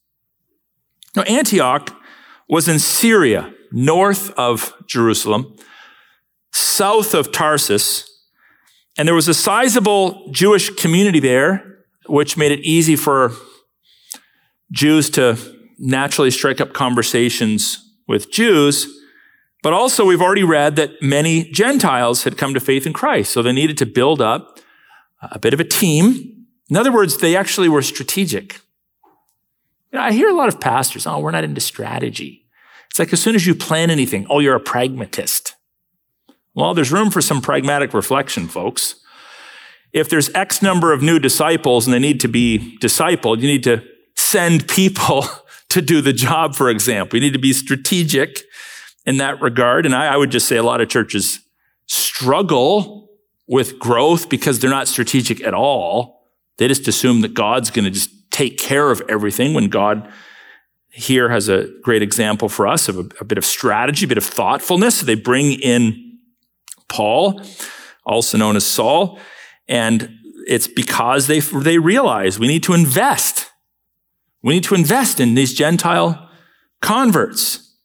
[1.17, 1.95] Now, Antioch
[2.49, 5.57] was in Syria, north of Jerusalem,
[6.53, 8.11] south of Tarsus,
[8.97, 13.33] and there was a sizable Jewish community there, which made it easy for
[14.71, 15.37] Jews to
[15.79, 18.87] naturally strike up conversations with Jews.
[19.63, 23.33] But also, we've already read that many Gentiles had come to faith in Christ.
[23.33, 24.59] So they needed to build up
[25.23, 26.47] a bit of a team.
[26.69, 28.61] In other words, they actually were strategic.
[29.93, 32.47] You know, I hear a lot of pastors, oh, we're not into strategy.
[32.91, 35.55] It's like as soon as you plan anything, oh, you're a pragmatist.
[36.55, 38.97] Well, there's room for some pragmatic reflection, folks.
[39.93, 43.65] If there's X number of new disciples and they need to be discipled, you need
[43.65, 43.83] to
[44.17, 45.25] send people
[45.75, 47.17] to do the job, for example.
[47.17, 48.43] You need to be strategic
[49.07, 49.87] in that regard.
[49.87, 51.41] And I, I would just say a lot of churches
[51.87, 53.11] struggle
[53.47, 56.23] with growth because they're not strategic at all.
[56.57, 60.11] They just assume that God's going to just take care of everything when God
[60.91, 64.19] here has a great example for us of a, a bit of strategy, a bit
[64.19, 65.01] of thoughtfulness.
[65.01, 66.19] So They bring in
[66.89, 67.41] Paul,
[68.07, 69.19] also known as Saul.
[69.69, 70.09] And
[70.47, 73.44] it's because they, they realize we need to invest.
[74.45, 76.29] We need to invest in these Gentile
[76.83, 77.77] converts.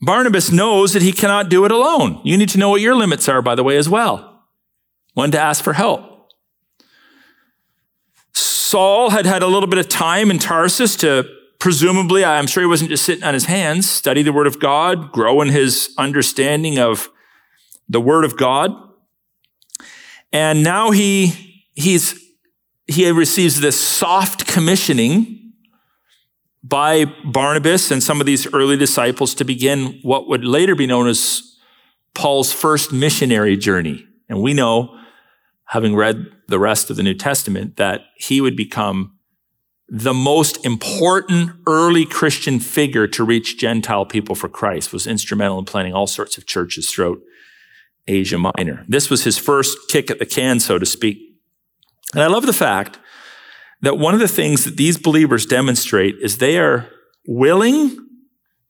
[0.00, 2.20] Barnabas knows that he cannot do it alone.
[2.22, 4.44] You need to know what your limits are, by the way, as well.
[5.14, 6.30] When to ask for help.
[8.32, 12.68] Saul had had a little bit of time in Tarsus to presumably, I'm sure he
[12.68, 16.78] wasn't just sitting on his hands, study the word of God, grow in his understanding
[16.78, 17.10] of
[17.88, 18.70] the word of God.
[20.32, 22.20] And now he, he's,
[22.86, 25.41] he receives this soft commissioning
[26.62, 31.08] by Barnabas and some of these early disciples to begin what would later be known
[31.08, 31.42] as
[32.14, 34.06] Paul's first missionary journey.
[34.28, 34.96] And we know,
[35.66, 39.18] having read the rest of the New Testament, that he would become
[39.88, 45.64] the most important early Christian figure to reach Gentile people for Christ, was instrumental in
[45.64, 47.18] planting all sorts of churches throughout
[48.06, 48.84] Asia Minor.
[48.88, 51.18] This was his first kick at the can, so to speak.
[52.14, 52.98] And I love the fact
[53.82, 56.88] that one of the things that these believers demonstrate is they are
[57.26, 57.98] willing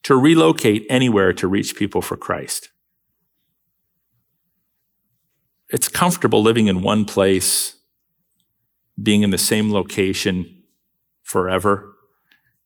[0.02, 2.70] to relocate anywhere to reach people for Christ.
[5.68, 7.76] It's comfortable living in one place,
[9.00, 10.62] being in the same location
[11.22, 11.94] forever.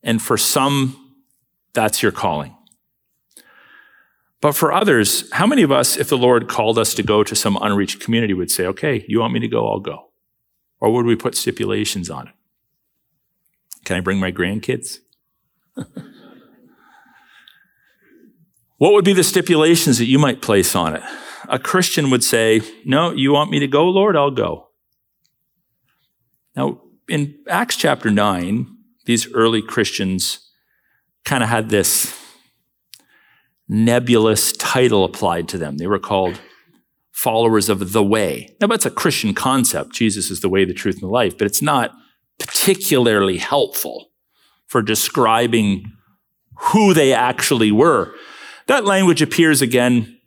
[0.03, 1.15] And for some,
[1.73, 2.57] that's your calling.
[4.41, 7.35] But for others, how many of us, if the Lord called us to go to
[7.35, 10.11] some unreached community, would say, okay, you want me to go, I'll go?
[10.79, 12.35] Or would we put stipulations on it?
[13.87, 14.99] Can I bring my grandkids?
[18.77, 21.03] what would be the stipulations that you might place on it?
[21.49, 24.17] a Christian would say, No, you want me to go, Lord?
[24.17, 24.69] I'll go.
[26.55, 28.67] Now, in Acts chapter 9,
[29.05, 30.51] these early Christians
[31.25, 32.19] kind of had this
[33.69, 35.77] nebulous title applied to them.
[35.77, 36.41] They were called
[37.13, 38.57] followers of the way.
[38.61, 39.93] Now, that's a Christian concept.
[39.93, 41.93] Jesus is the way, the truth, and the life, but it's not
[42.39, 44.11] particularly helpful
[44.67, 45.93] for describing
[46.59, 48.15] who they actually were.
[48.67, 50.19] That language appears again,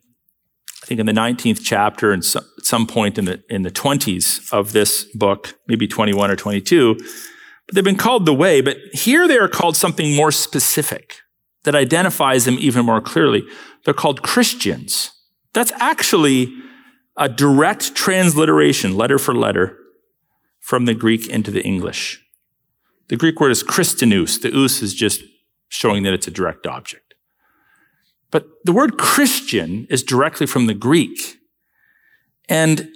[0.82, 4.52] I think, in the 19th chapter and at some point in the, in the 20s
[4.52, 6.94] of this book, maybe 21 or 22.
[6.94, 11.16] But they've been called the way, but here they are called something more specific
[11.64, 13.44] that identifies them even more clearly.
[13.84, 15.10] They're called Christians.
[15.52, 16.54] That's actually
[17.16, 19.76] a direct transliteration, letter for letter,
[20.70, 22.24] from the Greek into the English.
[23.08, 24.40] The Greek word is Christianous.
[24.40, 25.20] The us is just
[25.68, 27.14] showing that it's a direct object.
[28.30, 31.38] But the word Christian is directly from the Greek.
[32.48, 32.88] And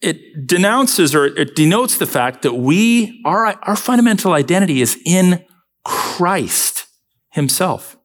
[0.00, 5.44] it denounces or it denotes the fact that we, our, our fundamental identity is in
[5.84, 6.86] Christ
[7.30, 7.96] himself.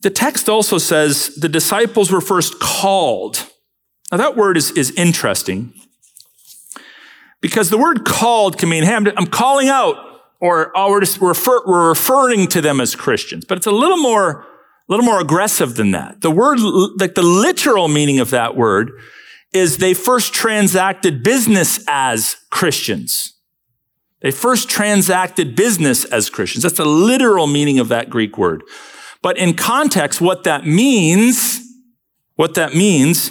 [0.00, 3.48] The text also says the disciples were first called.
[4.12, 5.74] Now that word is, is interesting
[7.40, 9.96] because the word called can mean, hey, I'm, calling out,
[10.40, 13.44] or oh, we're, just, refer, we're referring to them as Christians.
[13.44, 14.46] But it's a little more, a
[14.88, 16.20] little more aggressive than that.
[16.20, 16.58] The word,
[16.98, 18.90] like the literal meaning of that word
[19.52, 23.34] is they first transacted business as Christians.
[24.22, 26.62] They first transacted business as Christians.
[26.62, 28.62] That's the literal meaning of that Greek word.
[29.22, 31.60] But in context, what that means,
[32.36, 33.30] what that means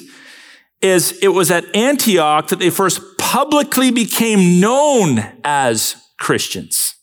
[0.82, 6.96] is it was at Antioch that they first publicly became known as Christians.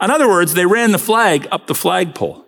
[0.00, 2.46] In other words, they ran the flag up the flagpole.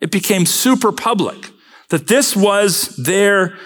[0.00, 1.50] It became super public
[1.90, 3.56] that this was their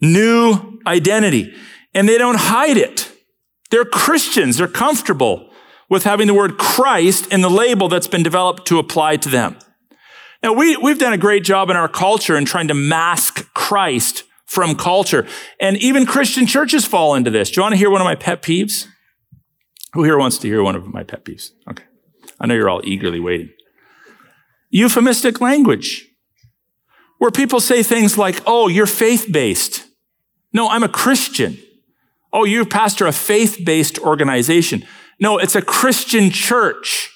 [0.00, 1.54] new identity.
[1.92, 3.12] And they don't hide it.
[3.70, 4.56] They're Christians.
[4.56, 5.50] They're comfortable
[5.90, 9.58] with having the word Christ in the label that's been developed to apply to them.
[10.42, 14.24] Now, we, we've done a great job in our culture in trying to mask Christ
[14.48, 15.26] from culture.
[15.60, 17.50] And even Christian churches fall into this.
[17.50, 18.86] Do you want to hear one of my pet peeves?
[19.92, 21.50] Who here wants to hear one of my pet peeves?
[21.70, 21.84] Okay.
[22.40, 23.50] I know you're all eagerly waiting.
[24.70, 26.08] Euphemistic language,
[27.18, 29.86] where people say things like, oh, you're faith based.
[30.52, 31.58] No, I'm a Christian.
[32.32, 34.84] Oh, you pastor a faith based organization.
[35.20, 37.10] No, it's a Christian church.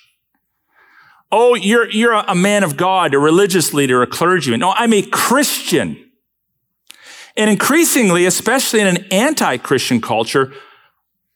[1.31, 4.61] Oh, you're, you're a man of God, a religious leader, a clergyman.
[4.61, 6.12] No, I'm a Christian.
[7.37, 10.53] And increasingly, especially in an anti-Christian culture,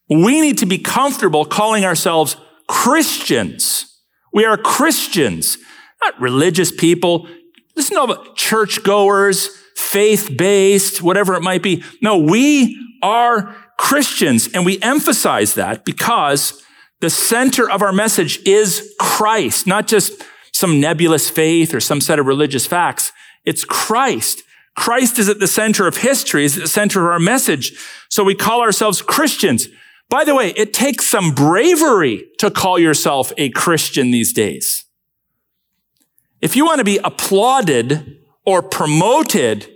[0.08, 2.36] we need to be comfortable calling ourselves
[2.68, 4.00] Christians.
[4.32, 5.58] We are Christians,
[6.02, 7.28] not religious people.
[7.74, 11.82] This is not churchgoers, faith-based, whatever it might be.
[12.02, 16.62] No, we are Christians, and we emphasize that because
[17.00, 22.18] the center of our message is Christ, not just some nebulous faith or some set
[22.18, 23.12] of religious facts.
[23.44, 24.42] It's Christ.
[24.76, 27.72] Christ is at the center of history, is at the center of our message.
[28.08, 29.68] So we call ourselves Christians.
[30.08, 34.84] By the way, it takes some bravery to call yourself a Christian these days.
[36.40, 39.66] If you want to be applauded or promoted,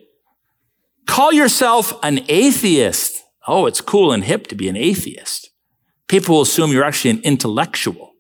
[1.07, 3.23] call yourself an atheist.
[3.49, 5.51] Oh, it's cool and hip to be an atheist.
[6.07, 8.13] People will assume you're actually an intellectual.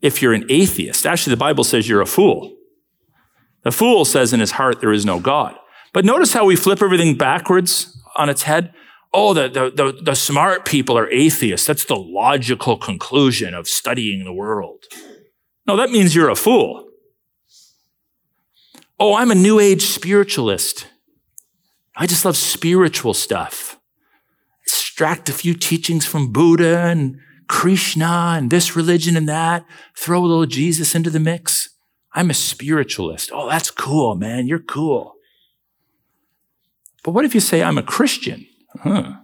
[0.00, 2.56] If you're an atheist, actually, the Bible says you're a fool.
[3.62, 5.54] The fool says in his heart, there is no God.
[5.92, 8.72] But notice how we flip everything backwards on its head.
[9.14, 11.66] Oh, the, the, the, the, smart people are atheists.
[11.66, 14.84] That's the logical conclusion of studying the world.
[15.66, 16.88] No, that means you're a fool.
[18.98, 20.86] Oh, I'm a new age spiritualist.
[21.94, 23.78] I just love spiritual stuff.
[24.62, 29.66] Extract a few teachings from Buddha and Krishna and this religion and that.
[29.96, 31.71] Throw a little Jesus into the mix.
[32.14, 33.30] I'm a spiritualist.
[33.32, 34.46] Oh, that's cool, man.
[34.46, 35.14] You're cool.
[37.02, 38.46] But what if you say, I'm a Christian?
[38.82, 39.14] Huh.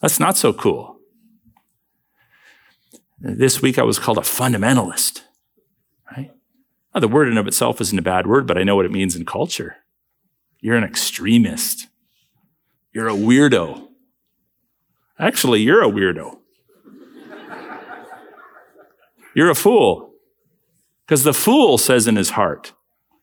[0.00, 0.98] That's not so cool.
[3.18, 5.22] This week I was called a fundamentalist,
[6.16, 6.30] right?
[6.94, 8.92] Now, the word in of itself isn't a bad word, but I know what it
[8.92, 9.78] means in culture.
[10.60, 11.88] You're an extremist.
[12.92, 13.88] You're a weirdo.
[15.18, 16.38] Actually, you're a weirdo.
[19.34, 20.07] You're a fool.
[21.08, 22.74] Because the fool says in his heart,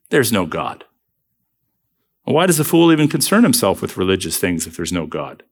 [0.09, 0.85] there's no God.
[2.23, 5.43] Why does the fool even concern himself with religious things if there's no God?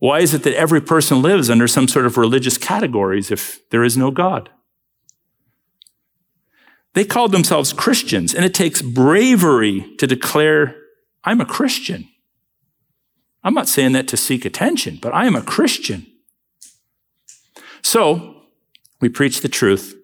[0.00, 3.84] Why is it that every person lives under some sort of religious categories if there
[3.84, 4.50] is no God?
[6.94, 10.74] They called themselves Christians, and it takes bravery to declare,
[11.22, 12.08] I'm a Christian.
[13.44, 16.04] I'm not saying that to seek attention, but I am a Christian.
[17.80, 18.42] So,
[19.00, 20.01] we preach the truth.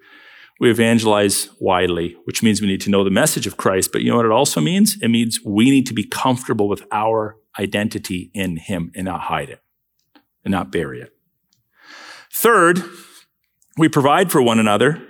[0.60, 3.92] We evangelize widely, which means we need to know the message of Christ.
[3.92, 4.96] But you know what it also means?
[5.00, 9.50] It means we need to be comfortable with our identity in Him and not hide
[9.50, 9.62] it
[10.44, 11.12] and not bury it.
[12.32, 12.82] Third,
[13.76, 15.02] we provide for one another.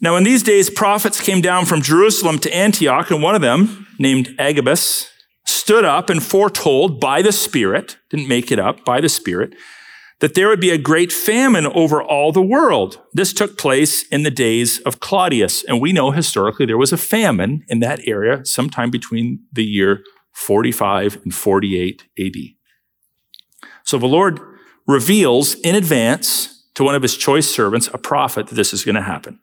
[0.00, 3.86] Now, in these days, prophets came down from Jerusalem to Antioch, and one of them,
[3.98, 5.08] named Agabus,
[5.46, 9.54] stood up and foretold by the Spirit, didn't make it up, by the Spirit,
[10.20, 13.00] that there would be a great famine over all the world.
[13.12, 15.64] This took place in the days of Claudius.
[15.64, 20.02] And we know historically there was a famine in that area sometime between the year
[20.32, 22.34] 45 and 48 AD.
[23.84, 24.40] So the Lord
[24.86, 28.96] reveals in advance to one of his choice servants, a prophet, that this is going
[28.96, 29.40] to happen.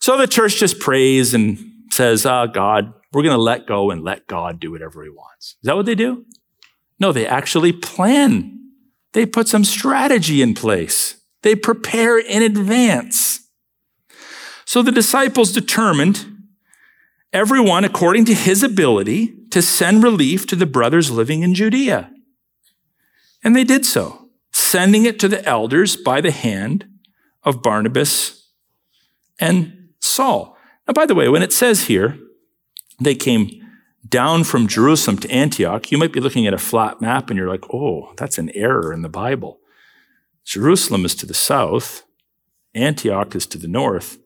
[0.00, 1.58] So the church just prays and
[1.90, 5.56] says, oh, God, we're going to let go and let God do whatever he wants.
[5.62, 6.24] Is that what they do?
[6.98, 8.61] No, they actually plan.
[9.12, 11.20] They put some strategy in place.
[11.42, 13.40] They prepare in advance.
[14.64, 16.24] So the disciples determined,
[17.32, 22.10] everyone according to his ability, to send relief to the brothers living in Judea.
[23.44, 26.86] And they did so, sending it to the elders by the hand
[27.42, 28.48] of Barnabas
[29.38, 30.56] and Saul.
[30.86, 32.18] Now, by the way, when it says here,
[33.00, 33.61] they came
[34.12, 37.48] down from Jerusalem to Antioch, you might be looking at a flat map and you're
[37.48, 39.58] like, oh, that's an error in the Bible.
[40.44, 42.04] Jerusalem is to the south,
[42.74, 44.18] Antioch is to the north.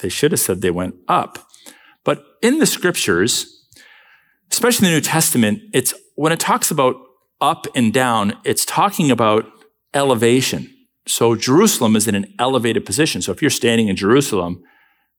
[0.00, 1.50] They should have said they went up.
[2.04, 3.68] But in the scriptures,
[4.50, 6.96] especially in the New Testament, it's when it talks about
[7.40, 9.44] up and down, it's talking about
[9.92, 10.72] elevation.
[11.06, 13.20] So Jerusalem is in an elevated position.
[13.20, 14.62] So if you're standing in Jerusalem,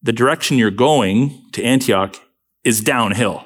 [0.01, 2.15] the direction you're going to Antioch
[2.63, 3.45] is downhill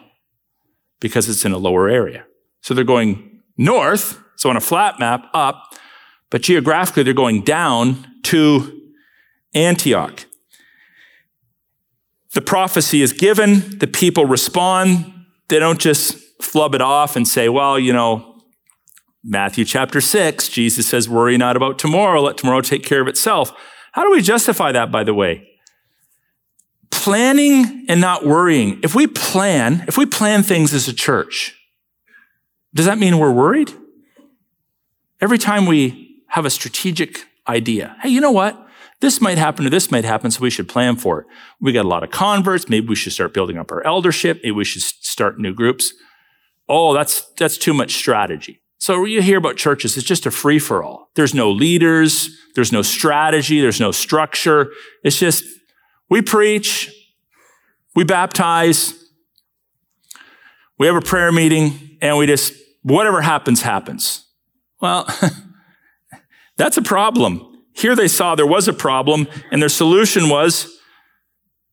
[0.99, 2.25] because it's in a lower area.
[2.61, 5.75] So they're going north, so on a flat map, up,
[6.29, 8.81] but geographically they're going down to
[9.53, 10.25] Antioch.
[12.33, 15.11] The prophecy is given, the people respond.
[15.47, 18.41] They don't just flub it off and say, well, you know,
[19.23, 23.51] Matthew chapter 6, Jesus says, Worry not about tomorrow, let tomorrow take care of itself.
[23.91, 25.47] How do we justify that, by the way?
[27.07, 28.81] Planning and not worrying.
[28.83, 31.55] If we plan, if we plan things as a church,
[32.73, 33.71] does that mean we're worried?
[35.21, 38.61] Every time we have a strategic idea, hey, you know what?
[38.99, 41.27] This might happen or this might happen, so we should plan for it.
[41.61, 42.67] We got a lot of converts.
[42.67, 44.41] Maybe we should start building up our eldership.
[44.43, 45.93] Maybe we should start new groups.
[46.67, 48.59] Oh, that's, that's too much strategy.
[48.79, 51.09] So you hear about churches, it's just a free for all.
[51.15, 52.37] There's no leaders.
[52.55, 53.61] There's no strategy.
[53.61, 54.73] There's no structure.
[55.05, 55.45] It's just,
[56.09, 56.93] we preach,
[57.97, 58.93] we baptize,
[60.77, 64.23] we have a prayer meeting, and we just, whatever happens, happens.
[64.79, 65.09] Well,
[66.57, 67.63] that's a problem.
[67.73, 70.79] Here they saw there was a problem, and their solution was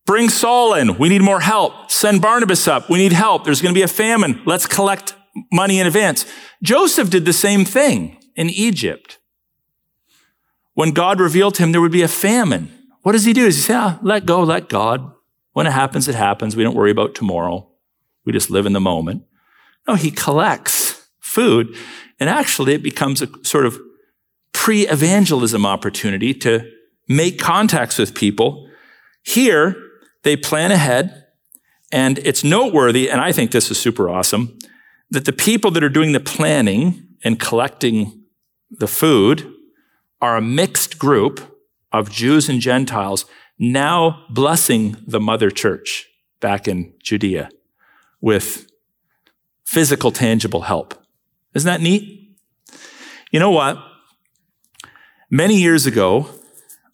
[0.07, 0.97] bring Saul in.
[0.97, 1.91] We need more help.
[1.91, 2.89] Send Barnabas up.
[2.89, 3.45] We need help.
[3.45, 4.41] There's going to be a famine.
[4.47, 5.15] Let's collect
[5.53, 6.25] money in advance.
[6.63, 9.19] Joseph did the same thing in Egypt.
[10.73, 12.73] When God revealed to him there would be a famine,
[13.03, 13.45] what does he do?
[13.45, 15.14] Does he say, ah, let go, let God.
[15.55, 16.55] When it happens, it happens.
[16.55, 17.71] We don't worry about tomorrow.
[18.27, 19.25] We just live in the moment.
[19.89, 21.75] No, he collects food.
[22.21, 23.79] And actually, it becomes a sort of
[24.53, 26.71] pre evangelism opportunity to
[27.09, 28.69] make contacts with people.
[29.23, 29.77] Here,
[30.23, 31.23] they plan ahead.
[31.93, 34.59] And it's noteworthy, and I think this is super awesome
[35.11, 38.25] that the people that are doing the planning and collecting
[38.71, 39.49] the food
[40.21, 41.41] are a mixed group
[41.93, 43.27] of Jews and Gentiles
[43.59, 46.07] now blessing the mother church
[46.41, 47.49] back in Judea
[48.21, 48.71] with
[49.65, 50.95] physical, tangible help.
[51.55, 52.37] Isn't that neat?
[53.31, 53.79] You know what?
[55.31, 56.29] Many years ago,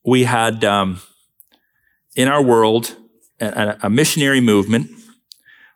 [0.05, 1.01] we had um,
[2.17, 2.97] in our world
[3.41, 4.91] a, a missionary movement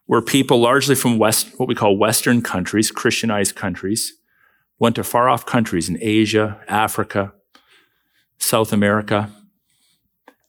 [0.07, 4.15] where people largely from West, what we call Western countries, Christianized countries,
[4.79, 7.33] went to far off countries in Asia, Africa,
[8.39, 9.31] South America,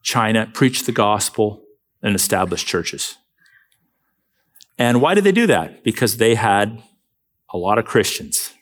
[0.06, 1.64] China, preached the gospel,
[2.02, 3.18] and established churches.
[4.78, 5.84] And why did they do that?
[5.84, 6.82] Because they had
[7.52, 8.54] a lot of Christians.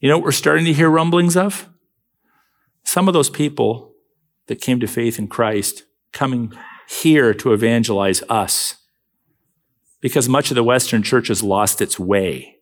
[0.00, 1.68] You know what we're starting to hear rumblings of?
[2.82, 3.92] Some of those people
[4.46, 6.52] that came to faith in Christ coming
[6.88, 8.76] here to evangelize us
[10.00, 12.56] because much of the Western church has lost its way.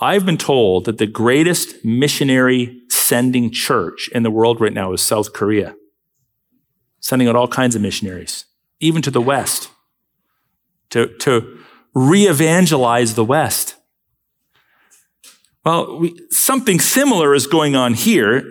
[0.00, 5.02] I've been told that the greatest missionary sending church in the world right now is
[5.02, 5.74] South Korea,
[7.02, 8.46] sending out all kinds of missionaries.
[8.82, 9.70] even to the West,
[10.90, 11.58] to, to
[11.94, 13.76] re evangelize the West.
[15.64, 18.42] Well, we, something similar is going on here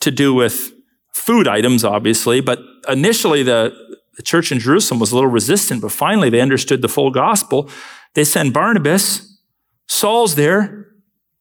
[0.00, 0.72] to do with
[1.14, 3.72] food items, obviously, but initially the,
[4.16, 7.70] the church in Jerusalem was a little resistant, but finally they understood the full gospel.
[8.14, 9.38] They send Barnabas,
[9.86, 10.88] Saul's there,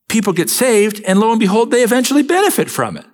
[0.08, 3.06] people get saved, and lo and behold, they eventually benefit from it.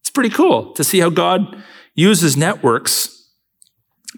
[0.00, 1.62] It's pretty cool to see how God
[2.00, 3.16] uses networks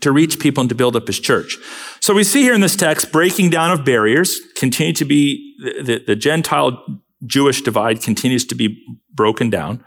[0.00, 1.58] to reach people and to build up his church.
[2.00, 5.82] So we see here in this text breaking down of barriers, continue to be the,
[5.82, 6.84] the, the Gentile
[7.26, 9.84] Jewish divide continues to be broken down.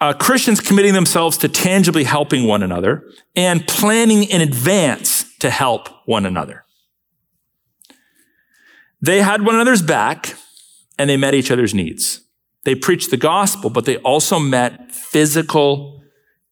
[0.00, 5.88] Uh, Christians committing themselves to tangibly helping one another and planning in advance to help
[6.04, 6.64] one another.
[9.00, 10.34] They had one another's back
[10.98, 12.20] and they met each other's needs.
[12.64, 15.95] They preached the gospel, but they also met physical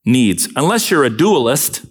[0.05, 0.49] needs.
[0.57, 1.85] Unless you're a dualist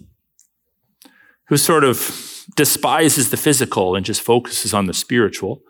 [1.48, 5.62] who sort of despises the physical and just focuses on the spiritual,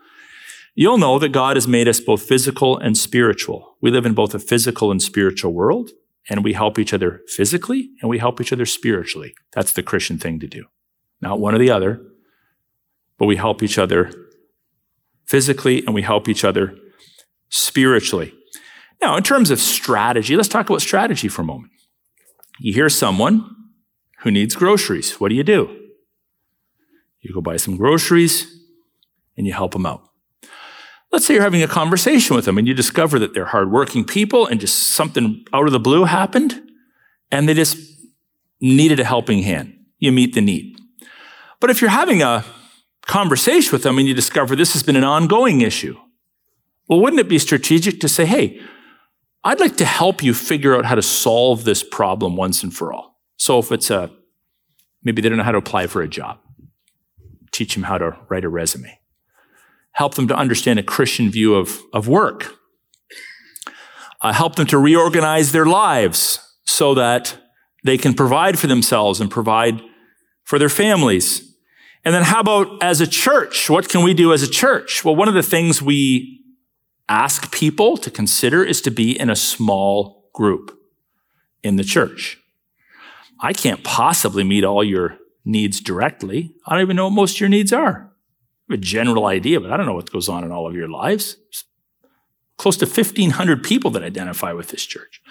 [0.75, 3.77] you'll know that God has made us both physical and spiritual.
[3.81, 5.91] We live in both a physical and spiritual world,
[6.29, 9.35] and we help each other physically and we help each other spiritually.
[9.53, 10.65] That's the Christian thing to do.
[11.21, 12.01] Not one or the other,
[13.17, 14.11] but we help each other
[15.25, 16.75] physically and we help each other
[17.49, 18.33] spiritually.
[19.01, 21.71] Now, in terms of strategy, let's talk about strategy for a moment.
[22.59, 23.49] You hear someone
[24.19, 25.19] who needs groceries.
[25.19, 25.81] What do you do?
[27.21, 28.61] You go buy some groceries
[29.35, 30.07] and you help them out.
[31.11, 34.47] Let's say you're having a conversation with them and you discover that they're hardworking people
[34.47, 36.61] and just something out of the blue happened
[37.31, 37.77] and they just
[38.61, 39.73] needed a helping hand.
[39.99, 40.77] You meet the need.
[41.59, 42.45] But if you're having a
[43.05, 45.97] conversation with them and you discover this has been an ongoing issue,
[46.87, 48.61] well, wouldn't it be strategic to say, hey,
[49.45, 52.91] I'd like to help you figure out how to solve this problem once and for
[52.91, 53.17] all?
[53.37, 54.11] So if it's a,
[55.03, 56.39] maybe they don't know how to apply for a job,
[57.51, 58.99] teach them how to write a resume
[59.95, 62.53] help them to understand a Christian view of, of work,
[64.21, 67.37] uh, help them to reorganize their lives so that
[67.85, 69.81] they can provide for themselves and provide
[70.43, 71.55] for their families.
[72.03, 73.69] And then how about as a church?
[73.69, 75.05] What can we do as a church?
[75.05, 76.41] Well, one of the things we
[77.07, 80.79] ask people to consider is to be in a small group
[81.63, 82.39] in the church.
[83.39, 86.53] I can't possibly meet all your needs directly.
[86.65, 88.11] I don't even know what most of your needs are
[88.69, 90.87] Have a general idea, but I don't know what goes on in all of your
[90.87, 91.37] lives.
[92.57, 95.21] Close to 1,500 people that identify with this church.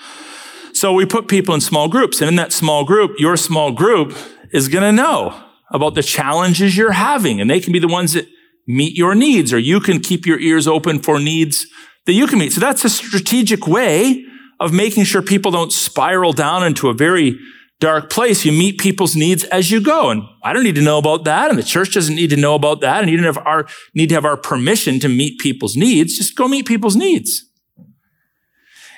[0.73, 4.17] So we put people in small groups, and in that small group, your small group
[4.53, 8.13] is going to know about the challenges you're having, and they can be the ones
[8.13, 8.29] that
[8.67, 11.67] meet your needs, or you can keep your ears open for needs
[12.07, 12.53] that you can meet.
[12.53, 14.25] So that's a strategic way
[14.61, 17.39] of making sure people don't spiral down into a very
[17.81, 18.45] dark place.
[18.45, 20.11] You meet people's needs as you go.
[20.11, 21.51] And I don't need to know about that.
[21.51, 23.03] And the church doesn't need to know about that.
[23.03, 26.17] And you don't have our, need to have our permission to meet people's needs.
[26.17, 27.45] Just go meet people's needs.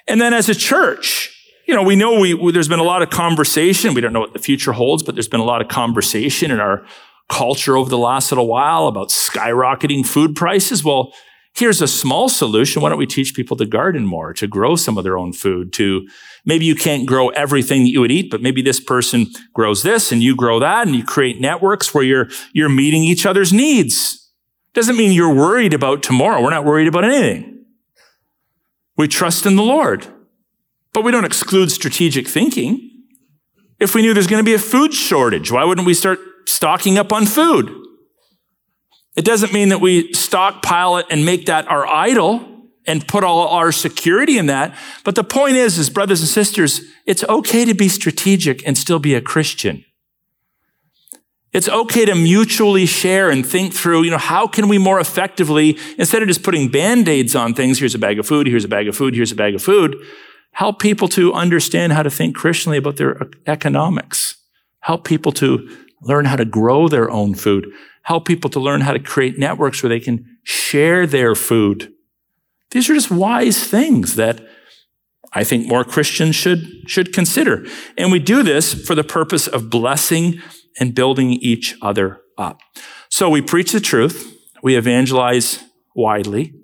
[0.07, 1.33] And then as a church,
[1.67, 3.93] you know, we know we, we, there's been a lot of conversation.
[3.93, 6.61] We don't know what the future holds, but there's been a lot of conversation in
[6.61, 6.87] our
[7.29, 10.85] culture over the last little while about skyrocketing food prices.
[10.85, 11.13] Well,
[11.55, 12.83] here's a small solution.
[12.83, 15.73] Why don't we teach people to garden more, to grow some of their own food,
[15.75, 16.07] to
[16.45, 20.13] maybe you can't grow everything that you would eat, but maybe this person grows this
[20.13, 24.31] and you grow that and you create networks where you're, you're meeting each other's needs.
[24.75, 26.43] Doesn't mean you're worried about tomorrow.
[26.43, 27.65] We're not worried about anything.
[28.97, 30.07] We trust in the Lord,
[30.93, 32.91] but we don't exclude strategic thinking.
[33.79, 36.99] If we knew there's going to be a food shortage, why wouldn't we start stocking
[36.99, 37.71] up on food?
[39.17, 42.53] It doesn't mean that we stockpile it and make that our idol
[42.87, 44.77] and put all our security in that.
[45.05, 48.99] But the point is, is brothers and sisters, it's okay to be strategic and still
[48.99, 49.85] be a Christian.
[51.53, 55.79] It's okay to mutually share and think through, you know, how can we more effectively,
[55.97, 58.87] instead of just putting band-aids on things, here's a bag of food, here's a bag
[58.87, 59.97] of food, here's a bag of food,
[60.53, 64.37] help people to understand how to think Christianly about their economics.
[64.81, 67.67] Help people to learn how to grow their own food
[68.07, 71.93] help people to learn how to create networks where they can share their food.
[72.71, 74.41] These are just wise things that
[75.33, 77.67] I think more Christians should, should consider.
[77.99, 80.41] And we do this for the purpose of blessing
[80.79, 82.61] and building each other up.
[83.09, 85.65] So we preach the truth, we evangelize
[85.97, 86.55] widely,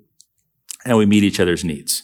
[0.85, 2.03] and we meet each other's needs.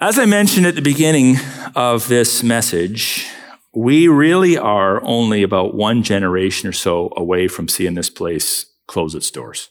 [0.00, 1.36] As I mentioned at the beginning
[1.74, 3.26] of this message,
[3.74, 9.14] we really are only about one generation or so away from seeing this place close
[9.14, 9.68] its doors.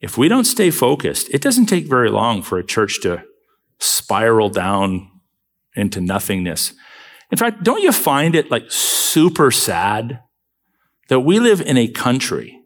[0.00, 3.24] If we don't stay focused, it doesn't take very long for a church to
[3.78, 5.10] spiral down
[5.74, 6.74] into nothingness.
[7.30, 10.20] In fact, don't you find it like super sad
[11.08, 12.60] that we live in a country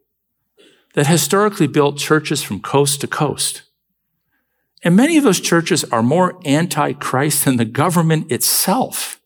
[0.94, 3.62] that historically built churches from coast to coast?
[4.82, 9.19] And many of those churches are more anti-Christ than the government itself.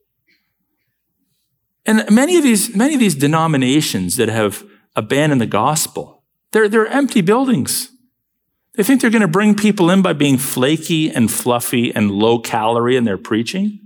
[1.86, 4.64] And many of these, many of these denominations that have
[4.96, 6.22] abandoned the gospel,
[6.52, 7.90] they're, they're empty buildings.
[8.74, 12.38] They think they're going to bring people in by being flaky and fluffy and low
[12.38, 13.80] calorie in their preaching.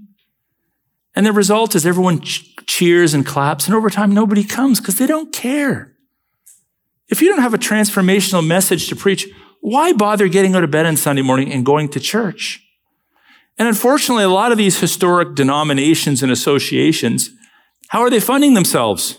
[1.14, 4.96] And the result is everyone ch- cheers and claps, and over time, nobody comes because
[4.96, 5.96] they don't care.
[7.08, 9.26] If you don't have a transformational message to preach,
[9.60, 12.62] why bother getting out of bed on Sunday morning and going to church?
[13.58, 17.30] And unfortunately, a lot of these historic denominations and associations,
[17.88, 19.18] how are they funding themselves?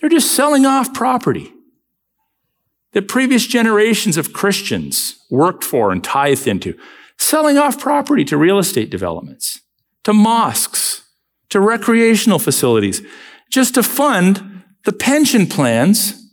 [0.00, 1.52] They're just selling off property
[2.92, 6.76] that previous generations of Christians worked for and tithed into,
[7.18, 9.60] selling off property to real estate developments,
[10.04, 11.02] to mosques,
[11.50, 13.02] to recreational facilities,
[13.50, 16.30] just to fund the pension plans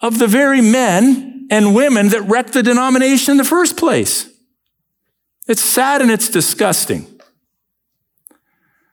[0.00, 4.28] of the very men and women that wrecked the denomination in the first place.
[5.46, 7.06] It's sad and it's disgusting.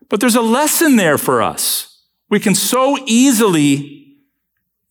[0.10, 2.03] But there's a lesson there for us.
[2.30, 4.18] We can so easily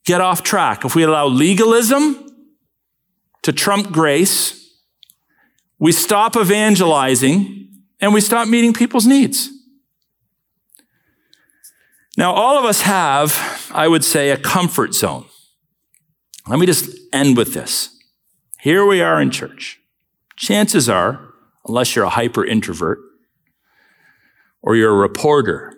[0.05, 2.25] get off track if we allow legalism
[3.43, 4.73] to trump grace.
[5.79, 7.69] We stop evangelizing
[8.01, 9.51] and we stop meeting people's needs.
[12.17, 15.27] Now, all of us have, I would say, a comfort zone.
[16.49, 17.97] Let me just end with this.
[18.61, 19.79] Here we are in church.
[20.37, 21.33] Chances are,
[21.67, 22.99] unless you're a hyper introvert
[24.63, 25.75] or you're a reporter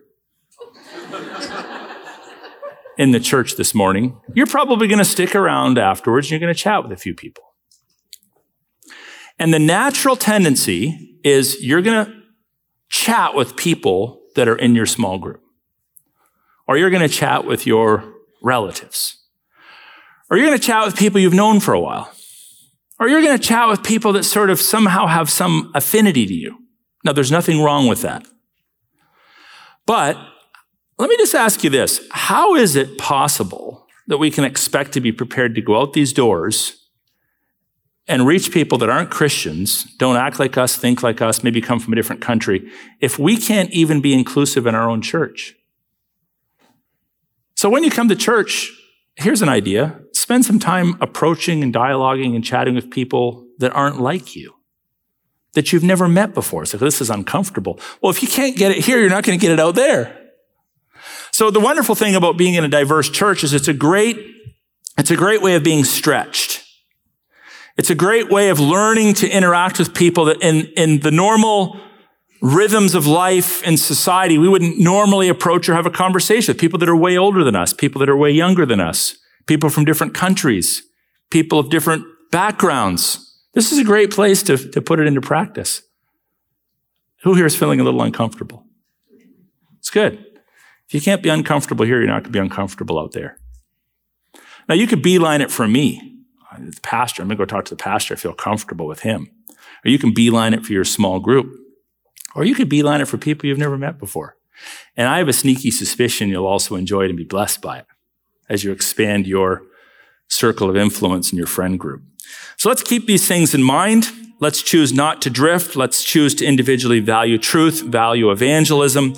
[2.98, 6.54] in the church this morning, you're probably going to stick around afterwards and you're going
[6.54, 7.44] to chat with a few people.
[9.38, 12.12] And the natural tendency is you're going to
[12.90, 15.42] chat with people that are in your small group,
[16.68, 18.12] or you're going to chat with your
[18.42, 19.20] relatives
[20.30, 22.10] or you're going to chat with people you've known for a while.
[22.98, 26.34] Or you're going to chat with people that sort of somehow have some affinity to
[26.34, 26.58] you.
[27.04, 28.26] Now, there's nothing wrong with that.
[29.90, 30.16] But
[30.98, 32.00] let me just ask you this.
[32.12, 36.12] How is it possible that we can expect to be prepared to go out these
[36.12, 36.86] doors
[38.06, 41.80] and reach people that aren't Christians, don't act like us, think like us, maybe come
[41.80, 42.70] from a different country,
[43.00, 45.56] if we can't even be inclusive in our own church?
[47.56, 48.70] So when you come to church,
[49.16, 54.00] here's an idea spend some time approaching and dialoguing and chatting with people that aren't
[54.00, 54.54] like you,
[55.54, 56.64] that you've never met before.
[56.64, 57.78] So this is uncomfortable.
[58.00, 60.16] Well, if you can't get it here, you're not going to get it out there.
[61.32, 64.18] So the wonderful thing about being in a diverse church is it's a great,
[64.98, 66.64] it's a great way of being stretched.
[67.76, 71.80] It's a great way of learning to interact with people that in, in the normal
[72.42, 76.78] rhythms of life in society, we wouldn't normally approach or have a conversation with people
[76.78, 79.16] that are way older than us, people that are way younger than us
[79.50, 80.84] people from different countries,
[81.28, 83.29] people of different backgrounds.
[83.52, 85.82] This is a great place to, to put it into practice.
[87.22, 88.64] Who here is feeling a little uncomfortable?
[89.78, 90.24] It's good.
[90.86, 93.38] If you can't be uncomfortable here, you're not going to be uncomfortable out there.
[94.68, 96.18] Now, you could beeline it for me,
[96.58, 97.22] the pastor.
[97.22, 98.14] I'm going to go talk to the pastor.
[98.14, 99.30] I feel comfortable with him.
[99.84, 101.52] Or you can beeline it for your small group.
[102.34, 104.36] Or you could beeline it for people you've never met before.
[104.96, 107.86] And I have a sneaky suspicion you'll also enjoy it and be blessed by it
[108.48, 109.62] as you expand your
[110.28, 112.02] circle of influence in your friend group.
[112.56, 114.08] So let's keep these things in mind.
[114.38, 115.76] Let's choose not to drift.
[115.76, 119.14] Let's choose to individually value truth, value evangelism,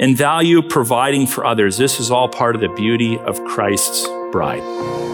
[0.00, 1.76] and value providing for others.
[1.76, 5.13] This is all part of the beauty of Christ's bride.